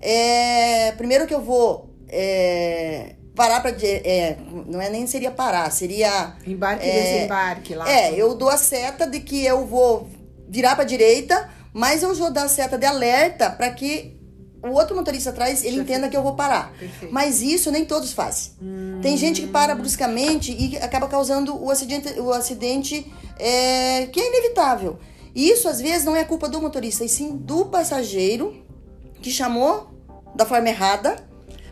É, 0.00 0.92
primeiro 0.92 1.26
que 1.26 1.34
eu 1.34 1.42
vou 1.42 1.90
é, 2.08 3.14
parar 3.34 3.60
para 3.60 3.70
é, 3.70 4.36
não 4.66 4.80
é 4.80 4.88
nem 4.88 5.06
seria 5.06 5.30
parar, 5.30 5.70
seria 5.70 6.34
embarque 6.46 6.86
e 6.86 6.90
é, 6.90 7.02
desembarque 7.02 7.74
lá. 7.74 7.90
É, 7.90 8.14
eu 8.14 8.34
dou 8.34 8.48
a 8.48 8.56
seta 8.56 9.06
de 9.06 9.20
que 9.20 9.44
eu 9.44 9.66
vou 9.66 10.08
virar 10.48 10.74
para 10.74 10.84
direita, 10.84 11.48
mas 11.72 12.02
eu 12.02 12.14
vou 12.14 12.30
dar 12.30 12.44
a 12.44 12.48
seta 12.48 12.76
de 12.76 12.86
alerta 12.86 13.50
para 13.50 13.70
que 13.70 14.19
o 14.62 14.70
outro 14.70 14.94
motorista 14.94 15.30
atrás 15.30 15.64
ele 15.64 15.76
Já 15.76 15.82
entenda 15.82 16.08
que 16.08 16.16
eu 16.16 16.22
vou 16.22 16.34
parar. 16.34 16.72
Perfeito. 16.78 17.12
Mas 17.12 17.42
isso 17.42 17.70
nem 17.70 17.84
todos 17.84 18.12
fazem. 18.12 18.52
Hum. 18.60 19.00
Tem 19.02 19.16
gente 19.16 19.42
que 19.42 19.46
para 19.46 19.74
bruscamente 19.74 20.52
e 20.52 20.76
acaba 20.78 21.08
causando 21.08 21.56
o 21.56 21.70
acidente, 21.70 22.20
o 22.20 22.32
acidente 22.32 23.10
é, 23.38 24.06
que 24.06 24.20
é 24.20 24.28
inevitável. 24.28 24.98
E 25.34 25.48
isso 25.48 25.68
às 25.68 25.80
vezes 25.80 26.04
não 26.04 26.16
é 26.16 26.24
culpa 26.24 26.48
do 26.48 26.60
motorista, 26.60 27.04
e 27.04 27.08
sim 27.08 27.36
do 27.36 27.66
passageiro 27.66 28.64
que 29.22 29.30
chamou 29.30 29.90
da 30.34 30.44
forma 30.44 30.68
errada, 30.68 31.16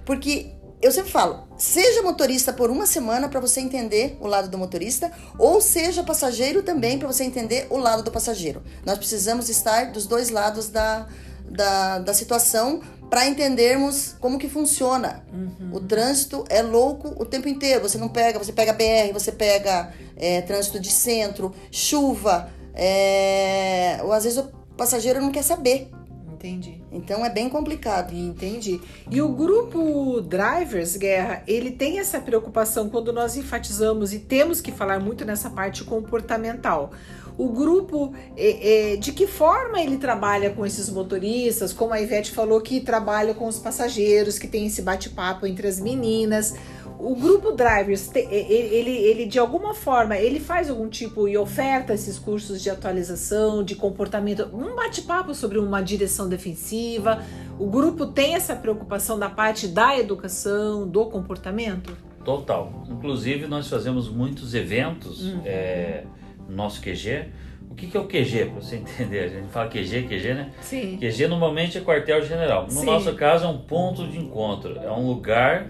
porque 0.04 0.52
eu 0.80 0.92
sempre 0.92 1.10
falo, 1.10 1.48
seja 1.56 2.02
motorista 2.02 2.52
por 2.52 2.70
uma 2.70 2.86
semana 2.86 3.28
para 3.28 3.40
você 3.40 3.60
entender 3.60 4.16
o 4.20 4.28
lado 4.28 4.48
do 4.48 4.56
motorista, 4.56 5.10
ou 5.36 5.60
seja 5.60 6.04
passageiro 6.04 6.62
também 6.62 6.98
para 6.98 7.08
você 7.08 7.24
entender 7.24 7.66
o 7.68 7.76
lado 7.76 8.02
do 8.02 8.12
passageiro. 8.12 8.62
Nós 8.86 8.96
precisamos 8.96 9.48
estar 9.48 9.90
dos 9.90 10.06
dois 10.06 10.30
lados 10.30 10.68
da, 10.68 11.08
da, 11.50 11.98
da 11.98 12.14
situação 12.14 12.80
para 13.08 13.26
entendermos 13.26 14.14
como 14.20 14.38
que 14.38 14.48
funciona. 14.48 15.24
Uhum. 15.32 15.70
O 15.72 15.80
trânsito 15.80 16.44
é 16.48 16.62
louco 16.62 17.14
o 17.20 17.24
tempo 17.24 17.48
inteiro. 17.48 17.88
Você 17.88 17.98
não 17.98 18.08
pega, 18.08 18.38
você 18.38 18.52
pega 18.52 18.72
BR, 18.72 19.12
você 19.12 19.32
pega 19.32 19.92
é, 20.16 20.42
trânsito 20.42 20.78
de 20.78 20.90
centro, 20.90 21.54
chuva. 21.70 22.50
É, 22.74 23.98
ou 24.02 24.12
às 24.12 24.24
vezes 24.24 24.38
o 24.38 24.44
passageiro 24.76 25.20
não 25.20 25.32
quer 25.32 25.42
saber. 25.42 25.90
Entendi. 26.38 26.80
Então 26.92 27.26
é 27.26 27.30
bem 27.30 27.48
complicado. 27.48 28.14
Entendi. 28.14 28.80
E 29.10 29.20
o 29.20 29.28
grupo 29.28 30.20
Drivers 30.20 30.96
Guerra, 30.96 31.42
ele 31.48 31.72
tem 31.72 31.98
essa 31.98 32.20
preocupação 32.20 32.88
quando 32.88 33.12
nós 33.12 33.36
enfatizamos 33.36 34.12
e 34.12 34.20
temos 34.20 34.60
que 34.60 34.70
falar 34.70 35.00
muito 35.00 35.24
nessa 35.24 35.50
parte 35.50 35.82
comportamental 35.82 36.92
o 37.38 37.48
grupo, 37.50 38.12
é, 38.36 38.94
é, 38.94 38.96
de 38.96 39.12
que 39.12 39.24
forma 39.28 39.80
ele 39.80 39.96
trabalha 39.96 40.50
com 40.50 40.66
esses 40.66 40.90
motoristas, 40.90 41.72
como 41.72 41.94
a 41.94 42.00
Ivete 42.00 42.32
falou 42.32 42.60
que 42.60 42.80
trabalha 42.80 43.32
com 43.32 43.46
os 43.46 43.60
passageiros, 43.60 44.40
que 44.40 44.48
tem 44.48 44.66
esse 44.66 44.82
bate-papo 44.82 45.46
entre 45.46 45.68
as 45.68 45.78
meninas. 45.78 46.56
O 46.98 47.14
grupo 47.14 47.52
Drivers, 47.52 48.10
ele, 48.12 48.90
ele 48.90 49.24
de 49.24 49.38
alguma 49.38 49.72
forma, 49.72 50.16
ele 50.16 50.40
faz 50.40 50.68
algum 50.68 50.88
tipo 50.88 51.28
e 51.28 51.38
oferta 51.38 51.94
esses 51.94 52.18
cursos 52.18 52.60
de 52.60 52.68
atualização, 52.70 53.62
de 53.62 53.76
comportamento, 53.76 54.50
um 54.52 54.74
bate-papo 54.74 55.32
sobre 55.32 55.60
uma 55.60 55.80
direção 55.80 56.28
defensiva. 56.28 57.22
O 57.56 57.68
grupo 57.68 58.06
tem 58.06 58.34
essa 58.34 58.56
preocupação 58.56 59.16
da 59.16 59.30
parte 59.30 59.68
da 59.68 59.96
educação, 59.96 60.88
do 60.88 61.06
comportamento? 61.06 61.96
Total. 62.24 62.84
Inclusive, 62.90 63.46
nós 63.46 63.68
fazemos 63.68 64.08
muitos 64.08 64.52
eventos. 64.52 65.22
Uhum. 65.22 65.42
É 65.44 66.02
nosso 66.48 66.80
QG. 66.80 67.26
O 67.70 67.74
que, 67.74 67.86
que 67.86 67.96
é 67.96 68.00
o 68.00 68.06
QG, 68.06 68.46
para 68.46 68.60
você 68.60 68.76
entender? 68.98 69.20
A 69.20 69.28
gente 69.28 69.48
fala 69.48 69.68
QG, 69.68 70.02
QG, 70.08 70.34
né? 70.34 70.50
Sim. 70.60 70.98
QG 70.98 71.28
normalmente 71.28 71.78
é 71.78 71.80
quartel-general. 71.80 72.64
No 72.64 72.70
Sim. 72.70 72.86
nosso 72.86 73.14
caso 73.14 73.44
é 73.44 73.48
um 73.48 73.58
ponto 73.58 74.06
de 74.06 74.18
encontro, 74.18 74.78
é 74.78 74.90
um 74.90 75.06
lugar 75.06 75.68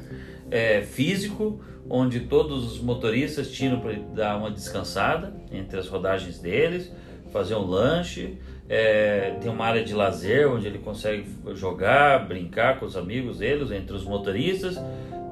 é, 0.50 0.82
físico 0.82 1.60
onde 1.90 2.20
todos 2.20 2.72
os 2.72 2.80
motoristas 2.80 3.50
tiram 3.50 3.80
para 3.80 3.94
dar 4.14 4.36
uma 4.36 4.50
descansada 4.50 5.32
entre 5.50 5.78
as 5.78 5.88
rodagens 5.88 6.38
deles, 6.38 6.92
fazer 7.32 7.54
um 7.54 7.66
lanche. 7.66 8.36
É, 8.70 9.34
tem 9.40 9.50
uma 9.50 9.64
área 9.64 9.82
de 9.82 9.94
lazer 9.94 10.46
onde 10.46 10.66
ele 10.66 10.78
consegue 10.78 11.24
jogar, 11.54 12.28
brincar 12.28 12.78
com 12.78 12.84
os 12.84 12.98
amigos 12.98 13.38
deles, 13.38 13.70
entre 13.70 13.96
os 13.96 14.04
motoristas 14.04 14.78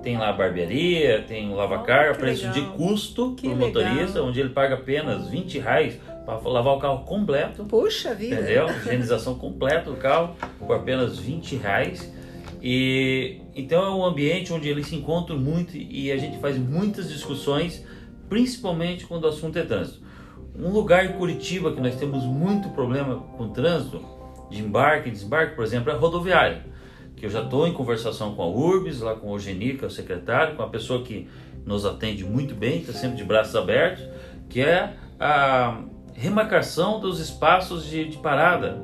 tem 0.07 0.17
lá 0.17 0.29
a 0.29 0.33
barbearia, 0.33 1.25
tem 1.27 1.51
o 1.51 1.57
lavacar, 1.57 2.13
oh, 2.13 2.17
preço 2.17 2.47
legal. 2.47 2.55
de 2.55 2.77
custo 2.77 3.33
para 3.33 3.51
o 3.51 3.57
motorista, 3.57 4.23
onde 4.23 4.39
ele 4.39 4.51
paga 4.51 4.77
apenas 4.77 5.29
20 5.29 5.59
reais 5.59 5.99
para 6.25 6.49
lavar 6.49 6.77
o 6.77 6.79
carro 6.79 7.05
completo. 7.05 7.65
Puxa 7.65 8.15
vida! 8.15 8.37
Entendeu? 8.37 8.69
Higienização 8.69 9.35
completa 9.35 9.91
do 9.91 9.97
carro 9.97 10.37
por 10.61 10.77
apenas 10.77 11.19
20 11.19 11.57
reais. 11.57 12.15
E 12.63 13.41
então 13.57 13.85
é 13.85 13.91
um 13.91 14.05
ambiente 14.05 14.53
onde 14.53 14.69
eles 14.69 14.87
se 14.87 14.95
encontram 14.95 15.37
muito 15.37 15.77
e 15.77 16.13
a 16.13 16.17
gente 16.17 16.39
faz 16.39 16.57
muitas 16.57 17.09
discussões, 17.09 17.85
principalmente 18.29 19.05
quando 19.07 19.25
o 19.25 19.29
assunto 19.29 19.59
é 19.59 19.63
trânsito. 19.63 20.07
Um 20.55 20.71
lugar 20.71 21.05
em 21.05 21.15
Curitiba 21.15 21.73
que 21.73 21.81
nós 21.81 21.97
temos 21.97 22.23
muito 22.23 22.69
problema 22.69 23.17
com 23.37 23.49
trânsito, 23.49 24.05
de 24.49 24.63
embarque 24.63 25.09
e 25.09 25.13
desembarque, 25.13 25.57
por 25.57 25.65
exemplo, 25.65 25.91
é 25.91 25.95
a 25.95 25.99
rodoviária 25.99 26.77
que 27.17 27.25
eu 27.25 27.31
já 27.31 27.43
estou 27.43 27.67
em 27.67 27.73
conversação 27.73 28.35
com 28.35 28.43
a 28.43 28.47
URBS, 28.47 29.01
lá 29.01 29.15
com 29.15 29.29
o 29.29 29.35
Eugeni, 29.35 29.75
que 29.75 29.85
é 29.85 29.87
o 29.87 29.91
secretário, 29.91 30.55
com 30.55 30.63
a 30.63 30.69
pessoa 30.69 31.03
que 31.03 31.27
nos 31.65 31.85
atende 31.85 32.25
muito 32.25 32.55
bem, 32.55 32.81
está 32.81 32.93
sempre 32.93 33.17
de 33.17 33.25
braços 33.25 33.57
abertos, 33.57 34.07
que 34.49 34.61
é 34.61 34.95
a 35.19 35.81
remarcação 36.15 37.01
dos 37.01 37.19
espaços 37.19 37.87
de, 37.87 38.05
de 38.05 38.19
parada. 38.19 38.81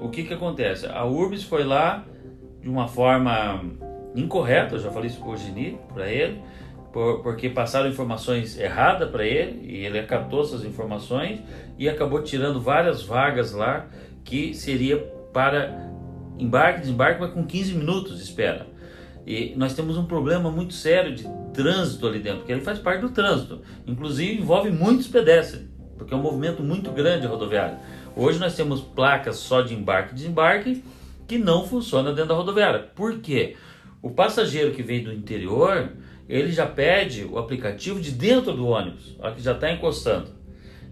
O 0.00 0.08
que, 0.08 0.22
que 0.22 0.32
acontece? 0.32 0.86
A 0.86 1.04
URBS 1.04 1.42
foi 1.42 1.64
lá 1.64 2.04
de 2.62 2.68
uma 2.68 2.86
forma 2.86 3.62
incorreta, 4.14 4.76
eu 4.76 4.78
já 4.78 4.90
falei 4.90 5.08
isso 5.10 5.18
para 5.18 5.28
o 5.28 5.32
Eugeni, 5.32 5.78
para 5.92 6.08
ele, 6.08 6.40
por, 6.92 7.22
porque 7.22 7.50
passaram 7.50 7.88
informações 7.88 8.58
erradas 8.58 9.10
para 9.10 9.24
ele 9.24 9.66
e 9.66 9.84
ele 9.84 9.98
acatou 9.98 10.42
essas 10.42 10.64
informações 10.64 11.40
e 11.76 11.88
acabou 11.88 12.22
tirando 12.22 12.60
várias 12.60 13.02
vagas 13.02 13.52
lá 13.52 13.86
que 14.24 14.54
seria 14.54 14.98
para 15.32 15.87
embarque, 16.38 16.80
desembarque, 16.80 17.20
mas 17.20 17.32
com 17.32 17.44
15 17.44 17.74
minutos 17.74 18.16
de 18.16 18.22
espera. 18.22 18.66
E 19.26 19.54
nós 19.56 19.74
temos 19.74 19.98
um 19.98 20.04
problema 20.04 20.50
muito 20.50 20.72
sério 20.72 21.14
de 21.14 21.24
trânsito 21.52 22.06
ali 22.06 22.18
dentro, 22.18 22.38
porque 22.38 22.52
ele 22.52 22.62
faz 22.62 22.78
parte 22.78 23.00
do 23.00 23.10
trânsito. 23.10 23.60
Inclusive 23.86 24.40
envolve 24.40 24.70
muitos 24.70 25.06
pedestres, 25.06 25.66
porque 25.98 26.14
é 26.14 26.16
um 26.16 26.22
movimento 26.22 26.62
muito 26.62 26.90
grande 26.90 27.26
rodoviário. 27.26 27.76
Hoje 28.16 28.38
nós 28.38 28.56
temos 28.56 28.80
placas 28.80 29.36
só 29.36 29.60
de 29.60 29.74
embarque 29.74 30.12
e 30.12 30.14
desembarque 30.14 30.82
que 31.26 31.36
não 31.36 31.66
funciona 31.66 32.10
dentro 32.10 32.30
da 32.30 32.34
rodoviária. 32.34 32.80
Por 32.94 33.18
quê? 33.18 33.56
O 34.00 34.10
passageiro 34.10 34.72
que 34.72 34.82
vem 34.82 35.02
do 35.02 35.12
interior, 35.12 35.92
ele 36.28 36.50
já 36.50 36.66
pede 36.66 37.24
o 37.24 37.38
aplicativo 37.38 38.00
de 38.00 38.12
dentro 38.12 38.52
do 38.52 38.66
ônibus, 38.66 39.16
a 39.20 39.30
que 39.32 39.42
já 39.42 39.52
está 39.52 39.70
encostando. 39.70 40.30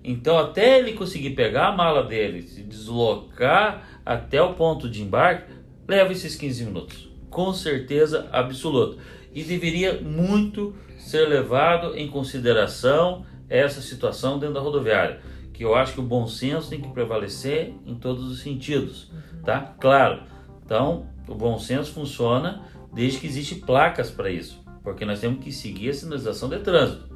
Então, 0.05 0.39
até 0.39 0.79
ele 0.79 0.93
conseguir 0.93 1.31
pegar 1.31 1.69
a 1.69 1.73
mala 1.73 2.03
dele, 2.03 2.43
se 2.43 2.63
deslocar 2.63 3.96
até 4.07 4.41
o 4.41 4.55
ponto 4.55 4.89
de 4.89 5.03
embarque, 5.03 5.53
leva 5.89 6.13
esses 6.13 6.37
15 6.37 6.65
minutos. 6.65 7.11
Com 7.29 7.53
certeza 7.53 8.29
absoluta. 8.31 9.03
E 9.35 9.43
deveria 9.43 10.01
muito 10.01 10.75
ser 10.97 11.29
levado 11.29 11.97
em 11.97 12.09
consideração 12.09 13.27
essa 13.49 13.81
situação 13.81 14.39
dentro 14.39 14.55
da 14.55 14.61
rodoviária. 14.61 15.21
Que 15.53 15.65
eu 15.65 15.75
acho 15.75 15.95
que 15.95 16.01
o 16.01 16.05
bom 16.05 16.27
senso 16.29 16.71
tem 16.71 16.81
que 16.81 16.89
prevalecer 16.89 17.75
em 17.85 17.97
todos 17.97 18.31
os 18.31 18.41
sentidos. 18.41 19.11
Tá? 19.45 19.75
Claro. 19.81 20.23
Então, 20.65 21.07
o 21.27 21.35
bom 21.35 21.59
senso 21.59 21.93
funciona 21.93 22.63
desde 22.93 23.19
que 23.19 23.27
existem 23.27 23.59
placas 23.59 24.11
para 24.11 24.31
isso. 24.31 24.63
Porque 24.83 25.05
nós 25.05 25.21
temos 25.21 25.43
que 25.43 25.51
seguir 25.51 25.91
a 25.91 25.95
sinalização 25.95 26.49
de 26.49 26.61
trânsito. 26.61 27.07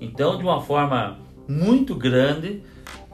Então, 0.00 0.38
de 0.38 0.42
uma 0.42 0.62
forma 0.62 1.18
muito 1.46 1.94
grande, 1.94 2.62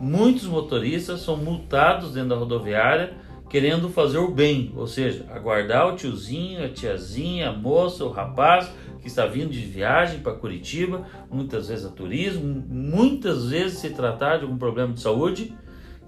muitos 0.01 0.45
motoristas 0.45 1.21
são 1.21 1.37
multados 1.37 2.13
dentro 2.13 2.31
da 2.31 2.37
rodoviária 2.37 3.15
querendo 3.49 3.89
fazer 3.89 4.19
o 4.19 4.31
bem, 4.31 4.73
ou 4.77 4.87
seja, 4.87 5.25
aguardar 5.31 5.89
o 5.89 5.97
tiozinho, 5.97 6.65
a 6.65 6.69
tiazinha, 6.69 7.51
a 7.51 7.53
moça, 7.53 8.05
o 8.05 8.11
rapaz 8.11 8.71
que 9.01 9.07
está 9.07 9.25
vindo 9.25 9.51
de 9.51 9.61
viagem 9.61 10.19
para 10.21 10.33
Curitiba, 10.33 11.07
muitas 11.31 11.69
vezes 11.69 11.85
a 11.85 11.91
turismo, 11.91 12.65
muitas 12.69 13.51
vezes 13.51 13.79
se 13.79 13.91
tratar 13.91 14.39
de 14.39 14.43
algum 14.43 14.59
problema 14.59 14.93
de 14.93 15.01
saúde, 15.01 15.55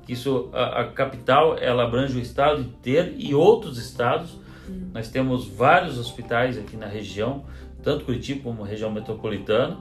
que 0.04 0.14
isso 0.14 0.50
a, 0.52 0.80
a 0.80 0.84
capital 0.88 1.56
ela 1.58 1.84
abrange 1.84 2.18
o 2.18 2.20
estado 2.20 2.60
inteiro 2.60 3.14
e 3.16 3.34
outros 3.34 3.78
estados. 3.78 4.36
Hum. 4.68 4.90
Nós 4.92 5.08
temos 5.08 5.46
vários 5.46 5.96
hospitais 5.96 6.58
aqui 6.58 6.76
na 6.76 6.86
região, 6.86 7.44
tanto 7.82 8.04
Curitiba 8.04 8.42
como 8.42 8.62
região 8.62 8.90
metropolitana. 8.90 9.78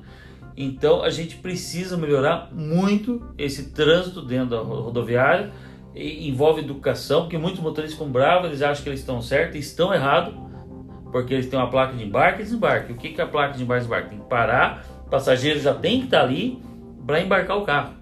Então 0.57 1.03
a 1.03 1.09
gente 1.11 1.37
precisa 1.37 1.95
melhorar 1.95 2.49
muito 2.51 3.33
esse 3.37 3.71
trânsito 3.71 4.21
dentro 4.21 4.49
da 4.49 4.59
rodoviária 4.59 5.53
envolve 5.99 6.61
educação, 6.61 7.21
porque 7.21 7.37
muitos 7.37 7.59
motoristas 7.59 7.97
ficam 7.97 8.11
bravos, 8.11 8.47
eles 8.47 8.61
acham 8.61 8.83
que 8.83 8.89
eles 8.89 8.99
estão 8.99 9.21
certos 9.21 9.55
e 9.55 9.59
estão 9.59 9.93
errados, 9.93 10.33
porque 11.11 11.33
eles 11.33 11.47
têm 11.47 11.57
uma 11.57 11.69
placa 11.69 11.95
de 11.95 12.03
embarque 12.03 12.41
e 12.41 12.43
desembarque. 12.43 12.91
O 12.91 12.95
que, 12.95 13.09
que 13.09 13.21
é 13.21 13.23
a 13.23 13.27
placa 13.27 13.57
de 13.57 13.63
embarque 13.63 13.85
e 13.85 13.87
desembarque? 13.87 14.09
Tem 14.09 14.19
que 14.19 14.29
parar, 14.29 14.85
o 15.05 15.09
passageiro 15.09 15.59
já 15.59 15.73
tem 15.73 15.99
que 15.99 16.05
estar 16.05 16.21
ali 16.21 16.61
para 17.05 17.21
embarcar 17.21 17.57
o 17.57 17.63
carro, 17.63 17.93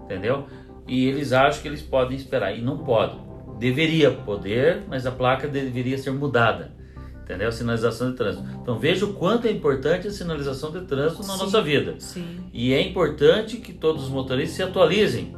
entendeu? 0.00 0.46
E 0.86 1.06
eles 1.06 1.32
acham 1.32 1.62
que 1.62 1.68
eles 1.68 1.82
podem 1.82 2.16
esperar, 2.16 2.56
e 2.56 2.60
não 2.60 2.78
podem. 2.78 3.18
Deveria 3.58 4.10
poder, 4.10 4.82
mas 4.88 5.06
a 5.06 5.10
placa 5.10 5.46
deveria 5.46 5.96
ser 5.96 6.10
mudada, 6.10 6.72
Entendeu? 7.22 7.52
Sinalização 7.52 8.10
de 8.10 8.16
trânsito. 8.16 8.44
Então 8.60 8.78
veja 8.78 9.04
o 9.04 9.12
quanto 9.14 9.46
é 9.46 9.50
importante 9.50 10.08
a 10.08 10.10
sinalização 10.10 10.72
de 10.72 10.80
trânsito 10.82 11.22
na 11.26 11.34
Sim, 11.34 11.38
nossa 11.38 11.62
vida. 11.62 11.94
Sim. 11.98 12.40
E 12.52 12.72
é 12.72 12.80
importante 12.82 13.58
que 13.58 13.72
todos 13.72 14.04
os 14.04 14.08
motoristas 14.08 14.56
se 14.56 14.62
atualizem. 14.62 15.36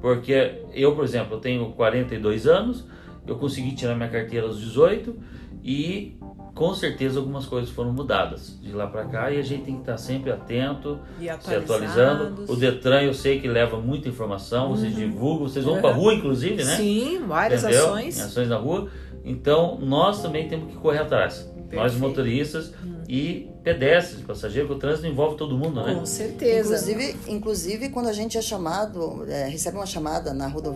Porque 0.00 0.62
eu, 0.72 0.94
por 0.94 1.04
exemplo, 1.04 1.36
eu 1.36 1.40
tenho 1.40 1.72
42 1.72 2.46
anos, 2.46 2.86
eu 3.26 3.36
consegui 3.36 3.74
tirar 3.74 3.94
minha 3.94 4.08
carteira 4.08 4.46
aos 4.46 4.58
18 4.58 5.14
e 5.62 6.16
com 6.54 6.74
certeza 6.74 7.18
algumas 7.18 7.46
coisas 7.46 7.70
foram 7.70 7.92
mudadas 7.92 8.58
de 8.60 8.72
lá 8.72 8.86
para 8.86 9.04
cá 9.06 9.30
e 9.30 9.38
a 9.38 9.42
gente 9.42 9.64
tem 9.64 9.74
que 9.74 9.80
estar 9.80 9.96
sempre 9.96 10.30
atento, 10.30 10.98
se 11.40 11.54
atualizando. 11.54 12.44
O 12.52 12.56
Detran 12.56 13.02
eu 13.02 13.14
sei 13.14 13.40
que 13.40 13.48
leva 13.48 13.78
muita 13.78 14.08
informação, 14.08 14.70
vocês 14.70 14.92
uhum. 14.92 14.98
divulgam, 14.98 15.48
vocês 15.48 15.64
vão 15.64 15.74
uhum. 15.74 15.80
para 15.80 15.92
rua 15.94 16.14
inclusive, 16.14 16.62
né? 16.62 16.76
Sim, 16.76 17.22
várias 17.26 17.62
Entendeu? 17.62 17.86
ações. 17.86 18.20
Ações 18.20 18.48
na 18.48 18.56
rua. 18.56 18.88
Então 19.24 19.78
nós 19.80 20.22
também 20.22 20.48
temos 20.48 20.72
que 20.72 20.78
correr 20.78 20.98
atrás. 20.98 21.48
Perfeito. 21.70 21.76
Nós 21.76 21.94
motoristas 21.94 22.72
hum. 22.84 23.02
e 23.08 23.50
pedestres, 23.62 24.22
passageiros, 24.22 24.68
porque 24.68 24.78
o 24.78 24.80
trânsito 24.80 25.06
envolve 25.06 25.36
todo 25.36 25.56
mundo, 25.56 25.82
né? 25.82 25.94
Com 25.94 26.06
certeza. 26.06 26.74
Inclusive, 26.74 27.16
inclusive 27.28 27.88
quando 27.90 28.08
a 28.08 28.12
gente 28.12 28.36
é 28.36 28.42
chamado, 28.42 29.24
é, 29.28 29.46
recebe 29.46 29.76
uma 29.76 29.86
chamada 29.86 30.34
na, 30.34 30.48
rodo, 30.48 30.74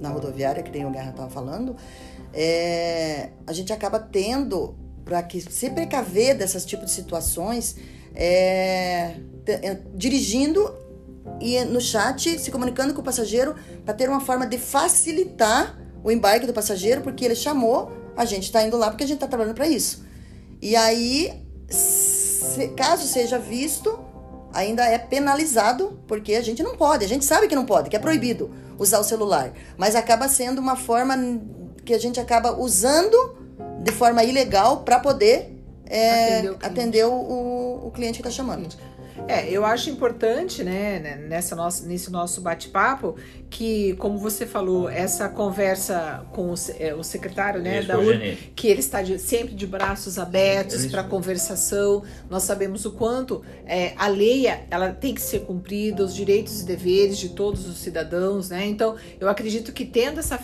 na 0.00 0.08
rodoviária, 0.10 0.62
que 0.62 0.70
nem 0.70 0.86
o 0.86 0.90
Guerra 0.90 1.10
estava 1.10 1.30
falando, 1.30 1.74
é, 2.32 3.30
a 3.46 3.52
gente 3.52 3.72
acaba 3.72 3.98
tendo 3.98 4.76
para 5.04 5.22
que 5.22 5.40
se 5.40 5.70
precaver 5.70 6.36
dessas 6.36 6.64
tipos 6.64 6.86
de 6.86 6.92
situações, 6.92 7.76
é, 8.14 9.16
é, 9.46 9.78
dirigindo 9.94 10.74
e 11.40 11.62
no 11.64 11.80
chat 11.80 12.38
se 12.38 12.50
comunicando 12.50 12.94
com 12.94 13.00
o 13.00 13.04
passageiro 13.04 13.54
para 13.84 13.94
ter 13.94 14.08
uma 14.08 14.20
forma 14.20 14.46
de 14.46 14.58
facilitar 14.58 15.78
o 16.02 16.10
embarque 16.10 16.46
do 16.46 16.52
passageiro, 16.52 17.00
porque 17.00 17.24
ele 17.24 17.34
chamou, 17.34 17.92
a 18.16 18.24
gente 18.24 18.44
está 18.44 18.62
indo 18.62 18.76
lá 18.76 18.90
porque 18.90 19.04
a 19.04 19.06
gente 19.06 19.16
está 19.16 19.26
trabalhando 19.26 19.54
para 19.54 19.66
isso. 19.66 20.04
E 20.60 20.74
aí, 20.74 21.42
se, 21.68 22.68
caso 22.68 23.06
seja 23.06 23.38
visto, 23.38 23.98
ainda 24.52 24.84
é 24.84 24.98
penalizado, 24.98 26.00
porque 26.06 26.34
a 26.34 26.42
gente 26.42 26.62
não 26.62 26.76
pode, 26.76 27.04
a 27.04 27.08
gente 27.08 27.24
sabe 27.24 27.46
que 27.46 27.54
não 27.54 27.66
pode, 27.66 27.90
que 27.90 27.96
é 27.96 27.98
proibido 27.98 28.50
usar 28.78 28.98
o 28.98 29.04
celular, 29.04 29.52
mas 29.76 29.94
acaba 29.94 30.28
sendo 30.28 30.60
uma 30.60 30.76
forma 30.76 31.14
que 31.84 31.94
a 31.94 31.98
gente 31.98 32.18
acaba 32.20 32.56
usando 32.56 33.36
de 33.82 33.92
forma 33.92 34.24
ilegal 34.24 34.82
para 34.82 34.98
poder 34.98 35.56
é, 35.86 36.38
atender 36.38 36.48
o 36.50 36.58
cliente, 36.58 36.66
atender 36.66 37.04
o, 37.06 37.12
o, 37.12 37.86
o 37.86 37.90
cliente 37.90 38.22
que 38.22 38.28
está 38.28 38.30
chamando. 38.30 38.68
É, 39.28 39.50
eu 39.50 39.64
acho 39.64 39.90
importante, 39.90 40.62
né, 40.62 40.98
né, 41.00 41.16
nessa 41.16 41.56
nossa, 41.56 41.86
nesse 41.86 42.10
nosso 42.10 42.40
bate-papo, 42.40 43.16
que, 43.48 43.94
como 43.94 44.18
você 44.18 44.44
falou, 44.44 44.88
essa 44.88 45.28
conversa 45.28 46.26
com 46.32 46.52
o, 46.52 46.54
é, 46.78 46.94
o 46.94 47.02
secretário 47.02 47.62
né, 47.62 47.78
Isso, 47.78 47.88
da 47.88 47.98
UR, 47.98 48.18
que 48.54 48.68
ele 48.68 48.80
está 48.80 49.02
de, 49.02 49.18
sempre 49.18 49.54
de 49.54 49.66
braços 49.66 50.18
abertos 50.18 50.86
para 50.86 51.02
conversação. 51.02 52.02
Nós 52.28 52.42
sabemos 52.42 52.84
o 52.84 52.92
quanto 52.92 53.42
é, 53.64 53.92
a 53.96 54.08
lei 54.08 54.46
ela 54.70 54.92
tem 54.92 55.14
que 55.14 55.20
ser 55.20 55.40
cumprida, 55.40 56.04
os 56.04 56.14
direitos 56.14 56.60
e 56.60 56.64
deveres 56.64 57.18
de 57.18 57.30
todos 57.30 57.66
os 57.66 57.78
cidadãos, 57.78 58.50
né? 58.50 58.66
Então, 58.66 58.96
eu 59.20 59.28
acredito 59.28 59.72
que 59.72 59.84
tendo 59.84 60.20
essa, 60.20 60.38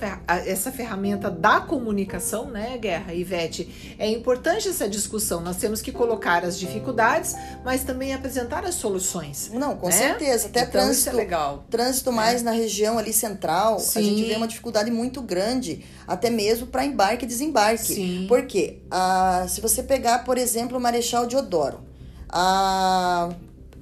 essa 0.46 0.70
ferramenta 0.70 1.30
da 1.30 1.60
comunicação, 1.60 2.50
né, 2.50 2.78
Guerra, 2.78 3.14
Ivete, 3.14 3.96
é 3.98 4.08
importante 4.08 4.68
essa 4.68 4.88
discussão. 4.88 5.40
Nós 5.40 5.56
temos 5.56 5.82
que 5.82 5.92
colocar 5.92 6.44
as 6.44 6.58
dificuldades, 6.58 7.34
mas 7.64 7.84
também 7.84 8.14
apresentar 8.14 8.64
as 8.64 8.74
soluções. 8.76 9.50
Não, 9.52 9.76
com 9.76 9.88
né? 9.88 9.92
certeza. 9.92 10.46
Até 10.46 10.60
então, 10.60 10.72
trânsito, 10.72 11.10
é 11.10 11.12
legal. 11.12 11.64
trânsito 11.70 12.12
mais 12.12 12.40
é. 12.40 12.44
na 12.44 12.50
região 12.52 12.91
ali 12.98 13.12
central, 13.12 13.78
Sim. 13.78 13.98
a 13.98 14.02
gente 14.02 14.24
vê 14.24 14.34
uma 14.34 14.48
dificuldade 14.48 14.90
muito 14.90 15.20
grande, 15.20 15.84
até 16.06 16.30
mesmo 16.30 16.66
para 16.66 16.84
embarque 16.84 17.24
e 17.24 17.28
desembarque. 17.28 17.94
Sim. 17.94 18.26
Porque 18.28 18.78
ah, 18.90 19.46
se 19.48 19.60
você 19.60 19.82
pegar, 19.82 20.24
por 20.24 20.38
exemplo, 20.38 20.78
o 20.78 20.80
Marechal 20.80 21.26
Deodoro, 21.26 21.80
a, 22.28 23.30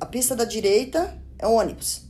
a 0.01 0.07
pista 0.07 0.35
da 0.35 0.45
direita 0.45 1.17
é 1.39 1.47
ônibus. 1.47 2.03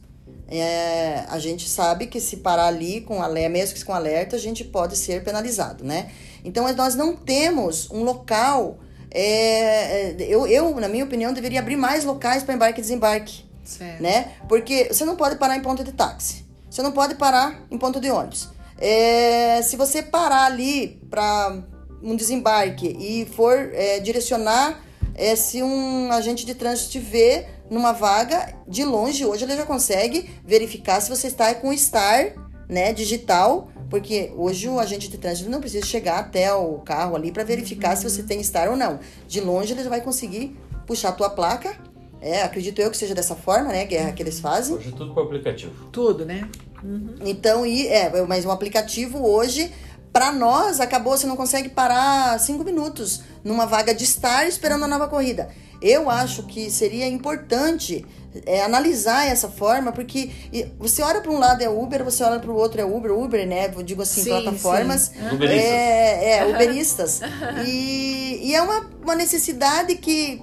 É, 0.49 1.25
a 1.29 1.39
gente 1.39 1.69
sabe 1.69 2.09
que 2.09 2.21
se 2.21 2.39
parar 2.39 2.67
ali 2.67 3.03
com 3.03 3.23
alerta, 3.23 3.51
mesmo 3.51 3.75
que 3.77 3.85
com 3.85 3.95
alerta, 3.95 4.35
a 4.35 4.39
gente 4.39 4.65
pode 4.65 4.97
ser 4.97 5.23
penalizado, 5.23 5.85
né? 5.85 6.11
Então 6.45 6.71
nós 6.75 6.97
não 6.97 7.15
temos 7.15 7.89
um 7.91 8.03
local. 8.03 8.79
É, 9.13 10.11
é 10.11 10.17
eu, 10.19 10.47
eu, 10.47 10.75
na 10.81 10.89
minha 10.89 11.05
opinião, 11.05 11.33
deveria 11.33 11.61
abrir 11.61 11.77
mais 11.77 12.05
locais 12.05 12.43
para 12.43 12.55
embarque 12.55 12.81
e 12.81 12.83
desembarque. 12.83 13.45
Certo. 13.65 14.03
Né? 14.03 14.33
Porque 14.49 14.89
você 14.93 15.05
não 15.05 15.15
pode 15.15 15.37
parar 15.37 15.57
em 15.57 15.63
ponto 15.63 15.85
de 15.85 15.93
táxi. 15.93 16.45
Você 16.71 16.83
não 16.83 16.93
pode 16.93 17.17
parar 17.17 17.67
em 17.71 17.77
ponto 17.77 18.01
de 18.01 18.11
ônibus. 18.11 18.49
É, 18.79 19.61
se 19.63 19.77
você 19.77 20.03
parar 20.03 20.45
ali 20.45 21.03
para 21.11 21.63
um 22.03 22.17
desembarque 22.17 22.87
e 22.87 23.27
for 23.27 23.71
é, 23.75 23.99
direcionar, 23.99 24.81
é, 25.15 25.35
se 25.37 25.63
um 25.63 26.11
agente 26.13 26.47
de 26.47 26.55
trânsito 26.55 26.93
te 26.93 26.99
vê 26.99 27.47
numa 27.69 27.93
vaga, 27.93 28.55
de 28.67 28.85
longe 28.85 29.25
hoje 29.27 29.45
ele 29.45 29.57
já 29.57 29.67
consegue 29.67 30.31
verificar 30.45 31.01
se 31.01 31.11
você 31.11 31.27
está 31.27 31.55
com 31.55 31.69
o 31.69 31.77
STAR 31.77 32.35
né, 32.69 32.93
digital, 32.93 33.69
porque 33.91 34.33
hoje 34.37 34.69
o 34.69 34.79
agente 34.79 35.09
de 35.09 35.19
trânsito 35.19 35.51
não 35.51 35.61
precisa 35.61 35.85
chegar 35.85 36.21
até 36.21 36.53
o 36.55 36.79
carro 36.79 37.17
ali 37.17 37.33
para 37.33 37.43
verificar 37.43 37.91
uhum. 37.91 37.97
se 37.97 38.09
você 38.09 38.23
tem 38.23 38.43
STAR 38.43 38.71
ou 38.71 38.77
não. 38.77 39.01
De 39.27 39.41
longe 39.41 39.73
ele 39.73 39.83
já 39.83 39.91
vai 39.91 40.01
conseguir 40.01 40.57
puxar 40.87 41.11
a 41.11 41.13
tua 41.13 41.31
placa 41.31 41.77
é, 42.21 42.43
acredito 42.43 42.81
eu 42.81 42.91
que 42.91 42.97
seja 42.97 43.15
dessa 43.15 43.35
forma, 43.35 43.71
né, 43.71 43.85
Guerra, 43.85 44.13
que 44.13 44.23
eles 44.23 44.41
fazem. 44.41 44.77
Hoje 44.77 44.89
é 44.89 44.93
tudo 44.93 45.15
por 45.15 45.25
aplicativo. 45.25 45.73
Tudo, 45.91 46.25
né? 46.25 46.49
Uhum. 46.83 47.15
Então, 47.25 47.67
e, 47.67 47.87
é, 47.89 48.11
mas 48.27 48.45
um 48.45 48.51
aplicativo 48.51 49.27
hoje, 49.27 49.73
para 50.13 50.33
nós, 50.33 50.81
acabou, 50.81 51.17
você 51.17 51.27
não 51.27 51.37
consegue 51.37 51.69
parar 51.69 52.39
cinco 52.39 52.65
minutos 52.65 53.23
numa 53.43 53.67
vaga 53.67 53.95
de 53.95 54.05
estar 54.05 54.47
esperando 54.47 54.85
a 54.85 54.89
nova 54.89 55.09
corrida. 55.09 55.49
Eu 55.81 56.11
acho 56.11 56.43
que 56.43 56.71
seria 56.71 57.09
importante 57.09 58.05
é, 58.47 58.63
analisar 58.63 59.27
essa 59.27 59.49
forma, 59.49 59.91
porque 59.93 60.31
você 60.79 61.03
olha 61.03 61.21
para 61.21 61.31
um 61.31 61.39
lado 61.39 61.63
é 61.63 61.69
Uber, 61.69 62.05
você 62.05 62.23
olha 62.23 62.39
para 62.39 62.51
o 62.51 62.55
outro 62.55 62.81
é 62.81 62.85
Uber, 62.85 63.13
Uber, 63.13 63.47
né? 63.47 63.73
Eu 63.75 63.83
digo 63.83 64.03
assim, 64.03 64.23
sim, 64.23 64.31
plataformas. 64.31 65.13
Sim. 65.15 65.35
Uberistas. 65.35 65.65
É, 65.65 66.39
é 66.39 66.47
uberistas. 66.47 67.21
e, 67.67 68.41
e 68.43 68.55
é 68.55 68.61
uma, 68.61 68.91
uma 69.03 69.15
necessidade 69.15 69.95
que 69.97 70.43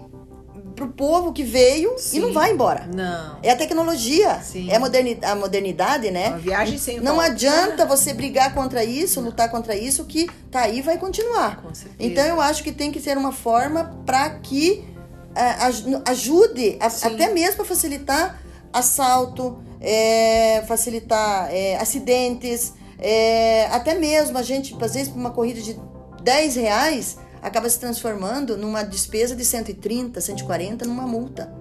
pro 0.77 0.87
povo 0.89 1.33
que 1.33 1.43
veio 1.43 1.97
Sim. 1.97 2.17
e 2.17 2.19
não 2.19 2.31
vai 2.31 2.51
embora. 2.51 2.87
Não. 2.93 3.39
É 3.41 3.49
a 3.49 3.55
tecnologia, 3.55 4.39
Sim. 4.41 4.69
é 4.69 4.75
a 4.75 4.79
modernidade, 4.79 5.33
a 5.33 5.35
modernidade, 5.35 6.11
né? 6.11 6.29
Uma 6.29 6.37
viagem 6.37 6.77
sem 6.77 6.99
Não 7.01 7.15
volta. 7.15 7.31
adianta 7.31 7.85
você 7.85 8.13
brigar 8.13 8.53
contra 8.53 8.83
isso, 8.83 9.19
não. 9.19 9.29
lutar 9.29 9.49
contra 9.49 9.75
isso, 9.75 10.05
que 10.05 10.29
tá 10.51 10.61
aí 10.61 10.81
vai 10.81 10.99
continuar. 10.99 11.61
Com 11.63 11.73
certeza. 11.73 11.95
Então 11.99 12.23
eu 12.23 12.39
acho 12.39 12.63
que 12.63 12.71
tem 12.71 12.91
que 12.91 13.01
ser 13.01 13.17
uma 13.17 13.31
forma 13.31 13.99
para 14.05 14.29
que 14.29 14.85
uh, 15.31 16.01
ajude, 16.05 16.77
a, 16.79 16.85
até 16.85 17.33
mesmo 17.33 17.55
para 17.55 17.65
facilitar 17.65 18.39
assalto, 18.71 19.59
é, 19.81 20.63
facilitar 20.67 21.49
é, 21.51 21.77
acidentes, 21.77 22.73
é, 22.99 23.65
até 23.71 23.95
mesmo 23.95 24.37
a 24.37 24.43
gente, 24.43 24.75
às 24.79 24.93
vezes, 24.93 25.11
uma 25.11 25.31
corrida 25.31 25.59
de 25.59 25.79
10 26.21 26.55
reais, 26.55 27.17
acaba 27.41 27.69
se 27.69 27.79
transformando 27.79 28.57
numa 28.57 28.83
despesa 28.83 29.35
de 29.35 29.45
130, 29.45 30.19
140 30.19 30.85
numa 30.85 31.07
multa. 31.07 31.53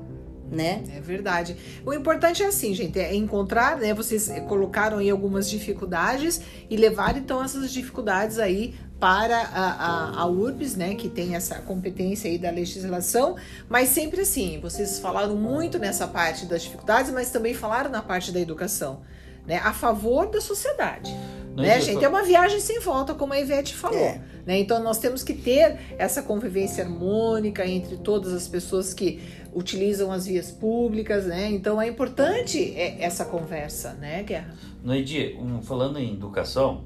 Né? 0.51 0.85
É 0.95 1.01
verdade. 1.01 1.57
O 1.85 1.93
importante 1.93 2.41
é 2.41 2.47
assim, 2.47 2.73
gente, 2.73 3.01
é 3.01 3.13
encontrar, 3.13 3.79
né? 3.79 3.93
Vocês 3.93 4.31
colocaram 4.47 4.99
aí 4.99 5.11
algumas 5.11 5.51
dificuldades 5.51 6.41
e 6.71 6.77
levar 6.77 7.17
então 7.17 7.43
essas 7.43 7.73
dificuldades 7.73 8.39
aí 8.39 8.73
para 8.99 9.37
a, 9.37 9.71
a, 9.73 10.21
a 10.21 10.27
URBS, 10.27 10.77
né, 10.77 10.95
que 10.95 11.09
tem 11.09 11.35
essa 11.35 11.57
competência 11.57 12.31
aí 12.31 12.39
da 12.39 12.51
legislação, 12.51 13.37
mas 13.69 13.91
sempre 13.91 14.23
assim, 14.23 14.59
vocês 14.61 14.99
falaram 14.99 15.37
muito 15.37 15.79
nessa 15.79 16.07
parte 16.09 16.47
das 16.47 16.63
dificuldades, 16.63 17.13
mas 17.13 17.31
também 17.31 17.53
falaram 17.53 17.91
na 17.91 18.01
parte 18.01 18.33
da 18.33 18.41
educação, 18.41 19.03
né, 19.47 19.59
a 19.59 19.73
favor 19.73 20.31
da 20.31 20.41
sociedade. 20.41 21.15
Não 21.57 21.65
né, 21.65 21.81
gente? 21.81 22.05
É 22.05 22.09
uma 22.09 22.23
viagem 22.23 22.61
sem 22.61 22.81
volta, 22.81 23.15
como 23.15 23.33
a 23.33 23.41
Ivete 23.41 23.75
falou. 23.75 23.99
É. 23.99 24.21
Né? 24.45 24.59
Então 24.59 24.83
nós 24.83 24.99
temos 24.99 25.23
que 25.23 25.33
ter 25.33 25.79
essa 25.99 26.23
convivência 26.23 26.85
harmônica 26.85 27.67
entre 27.67 27.97
todas 27.97 28.33
as 28.35 28.47
pessoas 28.47 28.93
que 28.93 29.21
utilizam 29.55 30.13
as 30.13 30.27
vias 30.27 30.51
públicas, 30.51 31.25
né? 31.25 31.51
Então 31.51 31.81
é 31.81 31.89
importante 31.89 32.75
é, 32.77 33.03
essa 33.03 33.25
conversa, 33.25 33.95
né, 33.95 34.23
Guerra? 34.23 34.55
Noidi, 34.85 35.35
um, 35.41 35.63
falando 35.63 35.99
em 35.99 36.13
educação, 36.13 36.85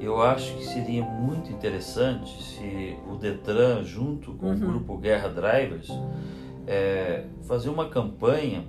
eu 0.00 0.20
acho 0.20 0.56
que 0.56 0.66
seria 0.66 1.04
muito 1.04 1.52
interessante 1.52 2.42
se 2.42 2.96
o 3.08 3.14
Detran, 3.14 3.84
junto 3.84 4.32
com 4.32 4.46
uhum. 4.46 4.54
o 4.54 4.58
grupo 4.58 4.96
Guerra 4.96 5.28
Drivers, 5.28 5.88
é, 6.66 7.24
fazer 7.46 7.68
uma 7.68 7.88
campanha 7.88 8.64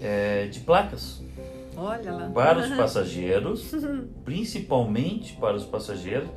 é, 0.00 0.46
de 0.46 0.60
placas. 0.60 1.22
Para 2.32 2.58
os 2.58 2.70
passageiros, 2.76 3.72
principalmente 4.24 5.34
para 5.34 5.56
os 5.56 5.64
passageiros, 5.64 6.28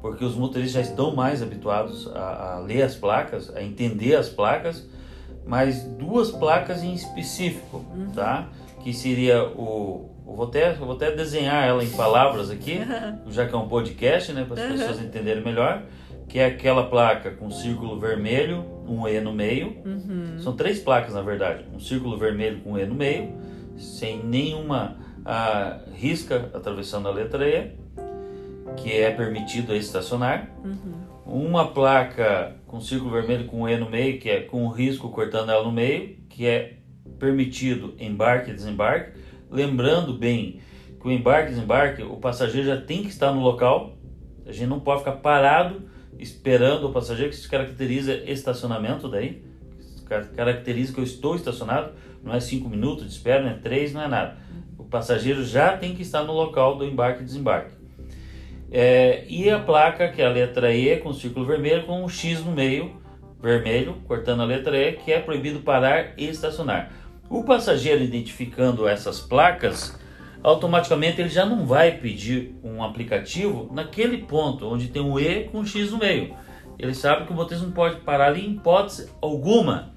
porque 0.00 0.24
os 0.24 0.34
motoristas 0.34 0.72
já 0.72 0.80
estão 0.80 1.14
mais 1.14 1.42
habituados 1.42 2.10
a, 2.14 2.54
a, 2.54 2.58
ler 2.58 2.82
as 2.82 2.94
placas, 2.94 3.54
a 3.54 3.62
entender 3.62 4.16
as 4.16 4.28
placas, 4.28 4.88
mas 5.46 5.82
duas 5.84 6.30
placas 6.30 6.82
em 6.82 6.94
específico, 6.94 7.84
uhum. 7.94 8.10
tá? 8.14 8.48
Que 8.82 8.94
seria 8.94 9.44
o, 9.44 10.10
vou 10.24 10.46
até, 10.46 10.72
vou 10.74 10.92
até 10.92 11.10
desenhar 11.10 11.66
ela 11.66 11.84
em 11.84 11.90
palavras 11.90 12.50
aqui, 12.50 12.80
já 13.28 13.46
que 13.46 13.54
é 13.54 13.58
um 13.58 13.68
podcast, 13.68 14.32
né, 14.32 14.44
para 14.44 14.62
as 14.62 14.70
uhum. 14.70 14.76
pessoas 14.76 15.02
entenderem 15.02 15.42
melhor, 15.42 15.82
que 16.28 16.38
é 16.38 16.46
aquela 16.46 16.88
placa 16.88 17.32
com 17.32 17.50
círculo 17.50 17.98
vermelho, 17.98 18.64
um 18.86 19.06
E 19.06 19.20
no 19.20 19.32
meio. 19.32 19.76
Uhum. 19.84 20.38
São 20.38 20.54
três 20.54 20.78
placas, 20.78 21.12
na 21.12 21.22
verdade. 21.22 21.64
Um 21.74 21.80
círculo 21.80 22.16
vermelho 22.16 22.60
com 22.60 22.72
um 22.72 22.78
E 22.78 22.86
no 22.86 22.94
meio, 22.94 23.32
sem 23.80 24.22
nenhuma 24.24 24.96
a, 25.24 25.80
risca 25.94 26.50
atravessando 26.54 27.08
a 27.08 27.12
letra 27.12 27.48
E, 27.48 27.72
que 28.76 28.92
é 28.92 29.10
permitido 29.10 29.74
estacionar. 29.74 30.50
Uhum. 30.64 31.00
Uma 31.26 31.68
placa 31.68 32.56
com 32.66 32.80
círculo 32.80 33.10
vermelho 33.10 33.46
com 33.46 33.68
E 33.68 33.76
no 33.76 33.88
meio, 33.88 34.18
que 34.18 34.28
é 34.28 34.40
com 34.40 34.68
risco 34.68 35.10
cortando 35.10 35.50
ela 35.50 35.64
no 35.64 35.72
meio, 35.72 36.16
que 36.28 36.46
é 36.46 36.78
permitido 37.18 37.94
embarque 37.98 38.50
e 38.50 38.54
desembarque. 38.54 39.18
Lembrando 39.50 40.14
bem 40.14 40.60
que 41.00 41.06
o 41.06 41.10
embarque 41.10 41.52
e 41.52 41.54
desembarque, 41.54 42.02
o 42.02 42.16
passageiro 42.16 42.66
já 42.66 42.80
tem 42.80 43.02
que 43.02 43.08
estar 43.08 43.32
no 43.32 43.40
local. 43.40 43.96
A 44.46 44.52
gente 44.52 44.68
não 44.68 44.80
pode 44.80 45.00
ficar 45.00 45.12
parado 45.12 45.88
esperando 46.18 46.88
o 46.88 46.92
passageiro, 46.92 47.30
que 47.30 47.36
isso 47.36 47.50
caracteriza 47.50 48.14
estacionamento 48.14 49.08
daí, 49.08 49.42
caracteriza 50.36 50.92
que 50.92 51.00
eu 51.00 51.04
estou 51.04 51.36
estacionado, 51.36 51.92
não 52.22 52.34
é 52.34 52.40
cinco 52.40 52.68
minutos 52.68 53.04
de 53.04 53.12
espera, 53.12 53.42
não 53.42 53.50
é 53.50 53.54
três, 53.54 53.92
não 53.92 54.02
é 54.02 54.08
nada. 54.08 54.36
O 54.78 54.84
passageiro 54.84 55.44
já 55.44 55.76
tem 55.76 55.94
que 55.94 56.02
estar 56.02 56.22
no 56.22 56.32
local 56.32 56.76
do 56.76 56.84
embarque 56.84 57.22
e 57.22 57.24
desembarque. 57.24 57.74
É, 58.72 59.24
e 59.28 59.50
a 59.50 59.58
placa, 59.58 60.08
que 60.08 60.22
é 60.22 60.26
a 60.26 60.30
letra 60.30 60.72
E 60.72 60.96
com 60.98 61.12
círculo 61.12 61.44
vermelho, 61.44 61.84
com 61.84 62.04
um 62.04 62.08
X 62.08 62.44
no 62.44 62.52
meio, 62.52 63.00
vermelho, 63.42 63.96
cortando 64.06 64.42
a 64.42 64.44
letra 64.44 64.76
E, 64.76 64.92
que 64.92 65.12
é 65.12 65.18
proibido 65.18 65.60
parar 65.60 66.12
e 66.16 66.28
estacionar. 66.28 66.92
O 67.28 67.42
passageiro 67.42 68.02
identificando 68.02 68.86
essas 68.86 69.20
placas, 69.20 69.98
automaticamente 70.42 71.20
ele 71.20 71.28
já 71.28 71.44
não 71.44 71.66
vai 71.66 71.92
pedir 71.98 72.54
um 72.62 72.82
aplicativo 72.82 73.70
naquele 73.72 74.18
ponto 74.18 74.66
onde 74.66 74.88
tem 74.88 75.02
um 75.02 75.18
E 75.18 75.44
com 75.44 75.60
um 75.60 75.66
X 75.66 75.90
no 75.90 75.98
meio. 75.98 76.34
Ele 76.78 76.94
sabe 76.94 77.26
que 77.26 77.32
o 77.32 77.34
motorista 77.34 77.66
não 77.66 77.72
pode 77.72 78.00
parar 78.00 78.28
ali 78.28 78.46
em 78.46 78.52
hipótese 78.52 79.10
alguma, 79.20 79.92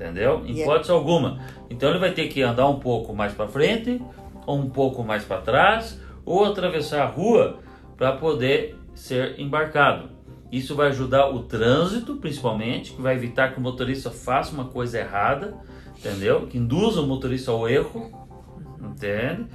entendeu? 0.00 0.42
Em 0.46 0.58
hipótese 0.58 0.90
alguma. 0.90 1.38
Então 1.68 1.90
ele 1.90 1.98
vai 1.98 2.12
ter 2.12 2.28
que 2.28 2.42
andar 2.42 2.66
um 2.68 2.80
pouco 2.80 3.14
mais 3.14 3.34
para 3.34 3.46
frente, 3.46 4.00
ou 4.46 4.58
um 4.58 4.70
pouco 4.70 5.04
mais 5.04 5.24
para 5.24 5.42
trás, 5.42 6.00
ou 6.24 6.44
atravessar 6.46 7.02
a 7.02 7.06
rua 7.06 7.58
para 7.96 8.12
poder 8.12 8.76
ser 8.94 9.38
embarcado. 9.38 10.08
Isso 10.50 10.74
vai 10.74 10.88
ajudar 10.88 11.28
o 11.28 11.44
trânsito, 11.44 12.16
principalmente, 12.16 12.92
que 12.92 13.02
vai 13.02 13.14
evitar 13.14 13.52
que 13.52 13.58
o 13.58 13.62
motorista 13.62 14.10
faça 14.10 14.52
uma 14.52 14.64
coisa 14.64 14.98
errada, 14.98 15.54
entendeu? 15.96 16.46
Que 16.46 16.58
induza 16.58 17.00
o 17.00 17.06
motorista 17.06 17.50
ao 17.50 17.68
erro, 17.68 18.10
entende? 18.80 19.46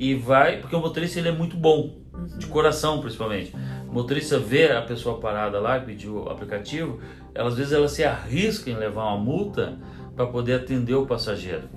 e 0.00 0.14
vai, 0.14 0.56
porque 0.56 0.74
o 0.74 0.80
motorista 0.80 1.18
ele 1.18 1.28
é 1.28 1.32
muito 1.32 1.58
bom, 1.58 1.99
de 2.36 2.46
uhum. 2.46 2.52
coração 2.52 3.00
principalmente. 3.00 3.54
O 3.88 3.92
motorista 3.92 4.38
vê 4.38 4.70
a 4.70 4.82
pessoa 4.82 5.18
parada 5.18 5.58
lá, 5.58 5.78
pediu 5.80 6.24
o 6.24 6.28
aplicativo, 6.28 7.00
ela, 7.34 7.48
às 7.48 7.56
vezes 7.56 7.72
ela 7.72 7.88
se 7.88 8.04
arrisca 8.04 8.70
em 8.70 8.74
levar 8.74 9.04
uma 9.04 9.18
multa 9.18 9.78
para 10.14 10.26
poder 10.26 10.54
atender 10.54 10.94
o 10.94 11.06
passageiro. 11.06 11.68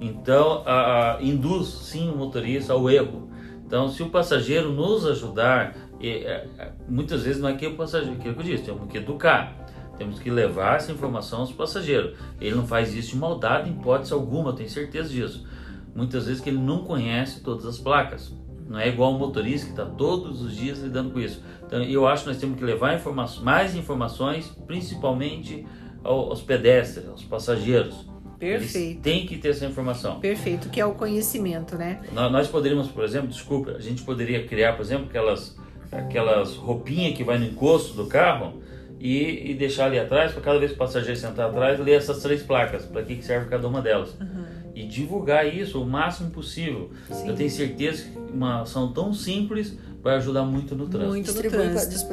Então, 0.00 0.62
a, 0.66 1.16
a, 1.16 1.22
induz 1.22 1.68
sim 1.68 2.10
o 2.10 2.16
motorista 2.16 2.72
ao 2.72 2.90
erro. 2.90 3.30
Então, 3.66 3.88
se 3.88 4.02
o 4.02 4.10
passageiro 4.10 4.72
nos 4.72 5.06
ajudar, 5.06 5.74
e, 6.00 6.08
é, 6.08 6.48
é, 6.58 6.72
muitas 6.88 7.22
vezes 7.22 7.40
não 7.40 7.48
é 7.48 7.54
que 7.54 7.66
o 7.66 7.76
passageiro, 7.76 8.18
que 8.18 8.28
eu 8.28 8.34
disse, 8.34 8.64
temos 8.64 8.90
que 8.90 8.98
educar. 8.98 9.56
Temos 9.96 10.18
que 10.18 10.28
levar 10.28 10.76
essa 10.76 10.90
informação 10.90 11.40
aos 11.40 11.52
passageiros. 11.52 12.18
Ele 12.40 12.56
não 12.56 12.66
faz 12.66 12.92
isso 12.94 13.10
de 13.10 13.16
maldade, 13.16 13.70
em 13.70 13.74
hipótese 13.74 14.12
alguma, 14.12 14.52
tenho 14.52 14.68
certeza 14.68 15.08
disso 15.08 15.46
muitas 15.94 16.26
vezes 16.26 16.42
que 16.42 16.50
ele 16.50 16.58
não 16.58 16.84
conhece 16.84 17.40
todas 17.40 17.64
as 17.64 17.78
placas. 17.78 18.32
Não 18.68 18.78
é 18.78 18.88
igual 18.88 19.14
o 19.14 19.18
motorista 19.18 19.66
que 19.66 19.72
está 19.72 19.84
todos 19.84 20.42
os 20.42 20.56
dias 20.56 20.78
lidando 20.78 21.10
com 21.10 21.20
isso. 21.20 21.42
Então, 21.66 21.82
eu 21.82 22.06
acho 22.06 22.24
que 22.24 22.30
nós 22.30 22.38
temos 22.38 22.58
que 22.58 22.64
levar 22.64 22.94
informa 22.94 23.26
mais 23.42 23.74
informações, 23.74 24.46
principalmente 24.66 25.66
aos 26.02 26.42
pedestres, 26.42 27.08
aos 27.08 27.22
passageiros. 27.24 28.06
Perfeito. 28.38 28.76
Eles 28.76 29.00
têm 29.00 29.26
que 29.26 29.38
ter 29.38 29.50
essa 29.50 29.64
informação. 29.64 30.20
Perfeito, 30.20 30.68
que 30.68 30.80
é 30.80 30.84
o 30.84 30.92
conhecimento, 30.92 31.76
né? 31.76 32.00
Nós 32.12 32.48
poderíamos, 32.48 32.88
por 32.88 33.04
exemplo, 33.04 33.28
desculpa, 33.28 33.72
a 33.72 33.80
gente 33.80 34.02
poderia 34.02 34.46
criar, 34.46 34.74
por 34.74 34.82
exemplo, 34.82 35.06
aquelas, 35.06 35.56
aquelas 35.90 36.54
roupinhas 36.56 37.16
que 37.16 37.24
vai 37.24 37.38
no 37.38 37.46
encosto 37.46 37.94
do 37.94 38.06
carro 38.06 38.60
e, 38.98 39.50
e 39.50 39.54
deixar 39.54 39.86
ali 39.86 39.98
atrás, 39.98 40.32
para 40.32 40.42
cada 40.42 40.58
vez 40.58 40.72
que 40.72 40.76
o 40.76 40.78
passageiro 40.78 41.18
sentar 41.18 41.48
atrás, 41.48 41.78
ler 41.78 41.94
essas 41.94 42.22
três 42.22 42.42
placas, 42.42 42.84
para 42.84 43.02
que 43.02 43.22
serve 43.22 43.48
cada 43.48 43.66
uma 43.68 43.80
delas. 43.80 44.14
Uhum 44.20 44.63
e 44.74 44.86
divulgar 44.86 45.46
isso 45.46 45.80
o 45.80 45.86
máximo 45.86 46.30
possível. 46.30 46.90
Sim. 47.10 47.28
Eu 47.28 47.36
tenho 47.36 47.50
certeza 47.50 48.04
que 48.04 48.32
uma 48.32 48.62
ação 48.62 48.92
tão 48.92 49.14
simples 49.14 49.74
vai 50.02 50.16
ajudar 50.16 50.44
muito 50.44 50.74
no 50.74 50.88
trânsito. 50.88 51.10
Muito 51.10 51.32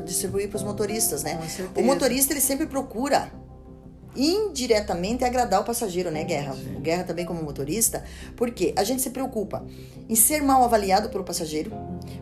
distribuir 0.06 0.50
para 0.50 0.58
os 0.58 0.64
motoristas, 0.64 1.24
né? 1.24 1.40
O 1.76 1.82
motorista 1.82 2.34
ele 2.34 2.42
sempre 2.42 2.68
procura 2.68 3.32
indiretamente 4.16 5.24
agradar 5.24 5.62
o 5.62 5.64
passageiro, 5.64 6.12
né, 6.12 6.24
Guerra? 6.24 6.54
Sim. 6.54 6.76
O 6.76 6.80
Guerra 6.80 7.04
também 7.04 7.26
como 7.26 7.42
motorista, 7.42 8.04
porque 8.36 8.74
a 8.78 8.84
gente 8.84 9.02
se 9.02 9.10
preocupa 9.10 9.66
em 10.10 10.16
ser 10.16 10.42
mal 10.42 10.64
avaliado 10.64 11.10
pelo 11.10 11.24
passageiro, 11.24 11.72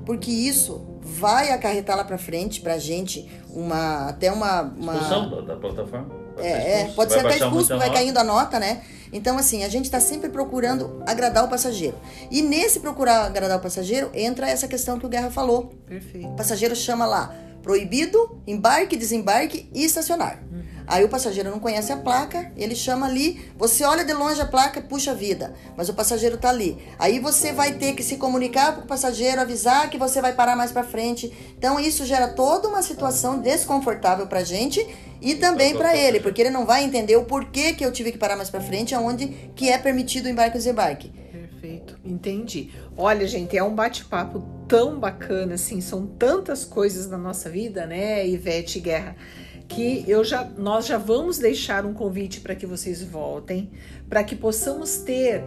porque 0.06 0.32
isso 0.32 0.86
vai 1.02 1.52
acarretar 1.52 1.98
lá 1.98 2.04
para 2.04 2.18
frente 2.18 2.62
para 2.62 2.76
a 2.76 2.80
gente 2.80 3.30
uma 3.50 4.10
até 4.10 4.32
uma, 4.32 4.62
uma... 4.62 4.94
expulsão 4.94 5.30
da, 5.30 5.42
da 5.42 5.56
plataforma. 5.56 6.08
É, 6.38 6.82
é, 6.82 6.92
pode 6.96 7.12
ser 7.12 7.20
até 7.20 7.38
expulso, 7.38 7.78
vai 7.78 7.92
caindo 7.92 8.18
a 8.18 8.24
nota, 8.24 8.60
né? 8.60 8.82
Então, 9.12 9.38
assim, 9.38 9.64
a 9.64 9.70
gente 9.70 9.86
está 9.86 10.00
sempre 10.00 10.30
procurando 10.30 11.02
agradar 11.06 11.44
o 11.44 11.48
passageiro. 11.48 11.98
E 12.30 12.42
nesse 12.42 12.80
procurar 12.80 13.26
agradar 13.26 13.58
o 13.58 13.62
passageiro, 13.62 14.10
entra 14.14 14.50
essa 14.50 14.68
questão 14.68 15.00
que 15.00 15.06
o 15.06 15.10
Guerra 15.10 15.32
falou. 15.32 15.74
Perfeito. 15.86 16.28
O 16.28 16.36
passageiro 16.36 16.76
chama 16.76 17.06
lá 17.06 17.36
proibido, 17.62 18.42
embarque, 18.48 18.96
desembarque 18.96 19.70
e 19.74 19.84
estacionar. 19.84 20.42
Uhum. 20.52 20.64
Aí 20.88 21.04
o 21.04 21.10
passageiro 21.10 21.52
não 21.52 21.60
conhece 21.60 21.92
a 21.92 21.98
placa, 21.98 22.52
ele 22.58 22.76
chama 22.76 23.06
ali, 23.06 23.52
você 23.56 23.84
olha 23.84 24.04
de 24.04 24.12
longe 24.12 24.42
a 24.42 24.46
placa, 24.46 24.82
puxa 24.82 25.14
vida, 25.14 25.54
mas 25.78 25.88
o 25.88 25.94
passageiro 25.94 26.36
tá 26.36 26.50
ali. 26.50 26.80
Aí 26.98 27.20
você 27.20 27.54
vai 27.54 27.74
ter 27.74 27.94
que 27.94 28.02
se 28.02 28.18
comunicar 28.18 28.76
com 28.76 28.82
o 28.82 28.88
passageiro, 28.88 29.40
avisar 29.40 29.88
que 29.90 30.00
você 30.00 30.20
vai 30.20 30.34
parar 30.34 30.56
mais 30.56 30.72
para 30.72 30.84
frente. 30.84 31.32
Então 31.58 31.80
isso 31.80 32.06
gera 32.06 32.30
toda 32.30 32.68
uma 32.68 32.82
situação 32.82 33.40
desconfortável 33.40 34.26
pra 34.26 34.44
gente 34.44 34.84
e 35.22 35.36
também 35.36 35.76
para 35.76 35.96
ele, 35.96 36.20
porque 36.20 36.42
ele 36.42 36.50
não 36.50 36.66
vai 36.66 36.84
entender 36.84 37.16
o 37.16 37.26
porquê 37.26 37.74
que 37.74 37.86
eu 37.86 37.92
tive 37.92 38.12
que 38.12 38.18
parar 38.18 38.36
mais 38.36 38.50
para 38.50 38.62
frente, 38.62 38.96
aonde 38.96 39.28
que 39.56 39.70
é 39.70 39.78
permitido 39.78 40.26
o 40.26 40.30
embarque 40.30 40.56
e 40.56 40.60
desembarque. 40.60 41.12
Perfeito, 41.32 41.98
entendi. 42.06 42.72
Olha, 42.96 43.28
gente, 43.28 43.58
é 43.58 43.64
um 43.64 43.76
bate-papo 43.76 44.44
tão 44.68 45.00
bacana, 45.00 45.56
assim, 45.56 45.82
são 45.82 46.06
tantas 46.06 46.64
coisas 46.64 47.10
na 47.10 47.18
nossa 47.18 47.50
vida, 47.50 47.86
né, 47.86 48.28
Ivete 48.28 48.80
Guerra 48.80 49.16
que 49.70 50.04
eu 50.08 50.24
já, 50.24 50.44
nós 50.58 50.88
já 50.88 50.98
vamos 50.98 51.38
deixar 51.38 51.86
um 51.86 51.94
convite 51.94 52.42
para 52.42 52.56
que 52.56 52.66
vocês 52.66 53.04
voltem, 53.04 53.70
para 54.10 54.24
que 54.24 54.36
possamos 54.36 54.98
ter 54.98 55.44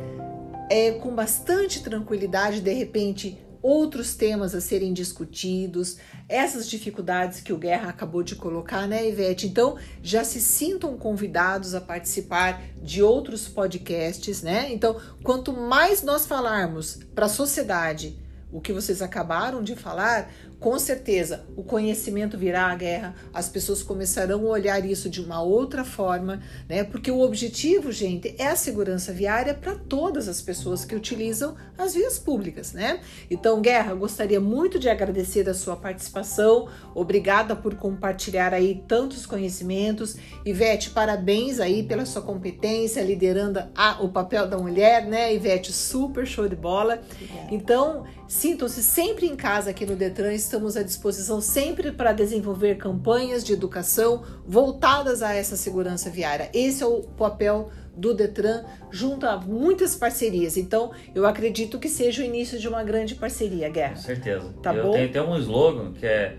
é, 0.71 0.93
com 0.93 1.15
bastante 1.15 1.83
tranquilidade, 1.83 2.61
de 2.61 2.73
repente, 2.73 3.37
outros 3.63 4.15
temas 4.15 4.55
a 4.55 4.61
serem 4.61 4.93
discutidos, 4.93 5.97
essas 6.29 6.69
dificuldades 6.69 7.41
que 7.41 7.53
o 7.53 7.59
Guerra 7.59 7.91
acabou 7.91 8.23
de 8.23 8.35
colocar, 8.35 8.89
né, 8.89 9.09
Ivete? 9.09 9.47
Então, 9.47 9.77
já 10.03 10.25
se 10.25 10.41
sintam 10.41 10.97
convidados 10.99 11.75
a 11.75 11.81
participar 11.81 12.63
de 12.83 13.03
outros 13.03 13.47
podcasts, 13.47 14.43
né? 14.43 14.73
Então, 14.73 15.01
quanto 15.23 15.53
mais 15.53 16.03
nós 16.03 16.27
falarmos 16.27 16.99
para 17.15 17.27
a 17.27 17.29
sociedade 17.29 18.19
o 18.53 18.61
que 18.61 18.73
vocês 18.73 19.01
acabaram 19.01 19.63
de 19.63 19.75
falar, 19.75 20.31
com 20.63 20.79
certeza 20.79 21.45
o 21.57 21.65
conhecimento 21.65 22.39
virá 22.39 22.67
à 22.67 22.75
guerra, 22.77 23.15
as 23.35 23.49
pessoas 23.49 23.83
começarão 23.83 24.47
a 24.47 24.51
olhar 24.51 24.87
isso 24.87 25.11
de 25.11 25.21
uma 25.21 25.43
outra 25.43 25.85
forma, 25.85 26.41
né? 26.69 26.85
Porque 26.85 27.11
o 27.11 27.21
objetivo, 27.21 27.91
gente, 27.91 28.35
é 28.39 28.47
a 28.47 28.55
segurança 28.55 29.13
viária 29.13 29.55
para 29.55 29.75
todas 29.75 30.29
as 30.29 30.41
pessoas 30.41 30.85
que 30.85 30.95
utilizam 30.95 31.57
as 31.77 31.95
vias 31.95 32.17
públicas, 32.17 32.73
né? 32.73 33.01
Então, 33.29 33.61
Guerra, 33.61 33.93
gostaria 33.95 34.41
muito 34.41 34.79
de 34.79 34.89
agradecer 34.89 35.49
a 35.49 35.55
sua 35.55 35.75
participação, 35.75 36.69
obrigada 36.95 37.57
por 37.57 37.75
compartilhar 37.75 38.55
aí 38.55 38.85
tantos 38.87 39.27
conhecimentos. 39.27 40.17
Ivete, 40.47 40.91
parabéns 40.91 41.59
aí 41.59 41.83
pela 41.83 42.07
sua 42.07 42.23
competência 42.23 43.03
liderando 43.03 43.65
a, 43.75 44.01
o 44.01 44.09
papel 44.11 44.47
da 44.47 44.57
mulher, 44.57 45.07
né? 45.07 45.35
Ivete, 45.35 45.73
super 45.73 46.25
show 46.25 46.49
de 46.49 46.55
bola. 46.55 47.03
Então, 47.51 48.05
sintam-se 48.29 48.83
sempre 48.83 49.27
em 49.27 49.35
casa 49.35 49.71
aqui 49.71 49.85
no 49.85 49.97
Detran 49.97 50.33
estamos 50.53 50.77
à 50.77 50.83
disposição 50.83 51.41
sempre 51.41 51.91
para 51.93 52.13
desenvolver 52.13 52.75
campanhas 52.77 53.43
de 53.43 53.55
educação 53.55 54.23
voltadas 54.47 55.23
a 55.23 55.35
essa 55.35 55.57
segurança 55.57 56.11
viária. 56.11 56.51
Esse 56.53 56.83
é 56.83 56.87
o 56.87 57.01
papel 57.01 57.71
do 57.97 58.13
Detran 58.13 58.63
junto 58.91 59.25
a 59.25 59.39
muitas 59.39 59.97
parcerias. 59.97 60.59
Então, 60.59 60.93
eu 61.15 61.27
acredito 61.27 61.79
que 61.79 61.89
seja 61.89 62.21
o 62.21 62.25
início 62.25 62.59
de 62.59 62.69
uma 62.69 62.85
grande 62.85 63.15
parceria, 63.15 63.71
Guerra. 63.71 63.95
Com 63.95 64.03
certeza. 64.03 64.55
Tá 64.63 64.75
eu 64.75 64.85
bom? 64.85 64.93
tenho 64.93 65.09
até 65.09 65.23
um 65.23 65.39
slogan 65.39 65.93
que 65.95 66.05
é 66.05 66.37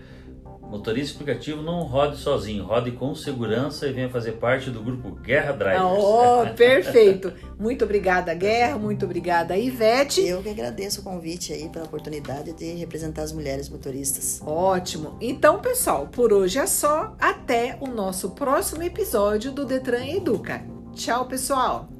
Motorista 0.68 1.14
aplicativo 1.14 1.62
não 1.62 1.82
rode 1.82 2.16
sozinho, 2.16 2.64
rode 2.64 2.90
com 2.92 3.14
segurança 3.14 3.86
e 3.86 3.92
venha 3.92 4.08
fazer 4.08 4.32
parte 4.32 4.70
do 4.70 4.82
grupo 4.82 5.12
Guerra 5.12 5.52
Drivers. 5.52 5.82
Oh, 5.82 6.46
perfeito. 6.56 7.32
Muito 7.58 7.84
obrigada, 7.84 8.34
Guerra. 8.34 8.78
Muito 8.78 9.04
obrigada, 9.04 9.56
Ivete. 9.56 10.26
Eu 10.26 10.42
que 10.42 10.48
agradeço 10.48 11.00
o 11.00 11.04
convite 11.04 11.52
aí 11.52 11.68
pela 11.68 11.84
oportunidade 11.84 12.52
de 12.52 12.74
representar 12.74 13.22
as 13.22 13.32
mulheres 13.32 13.68
motoristas. 13.68 14.42
Ótimo. 14.44 15.16
Então, 15.20 15.60
pessoal, 15.60 16.08
por 16.08 16.32
hoje 16.32 16.58
é 16.58 16.66
só. 16.66 17.14
Até 17.20 17.78
o 17.80 17.86
nosso 17.86 18.30
próximo 18.30 18.82
episódio 18.82 19.52
do 19.52 19.64
Detran 19.64 20.06
Educa. 20.06 20.64
Tchau, 20.94 21.26
pessoal. 21.26 21.93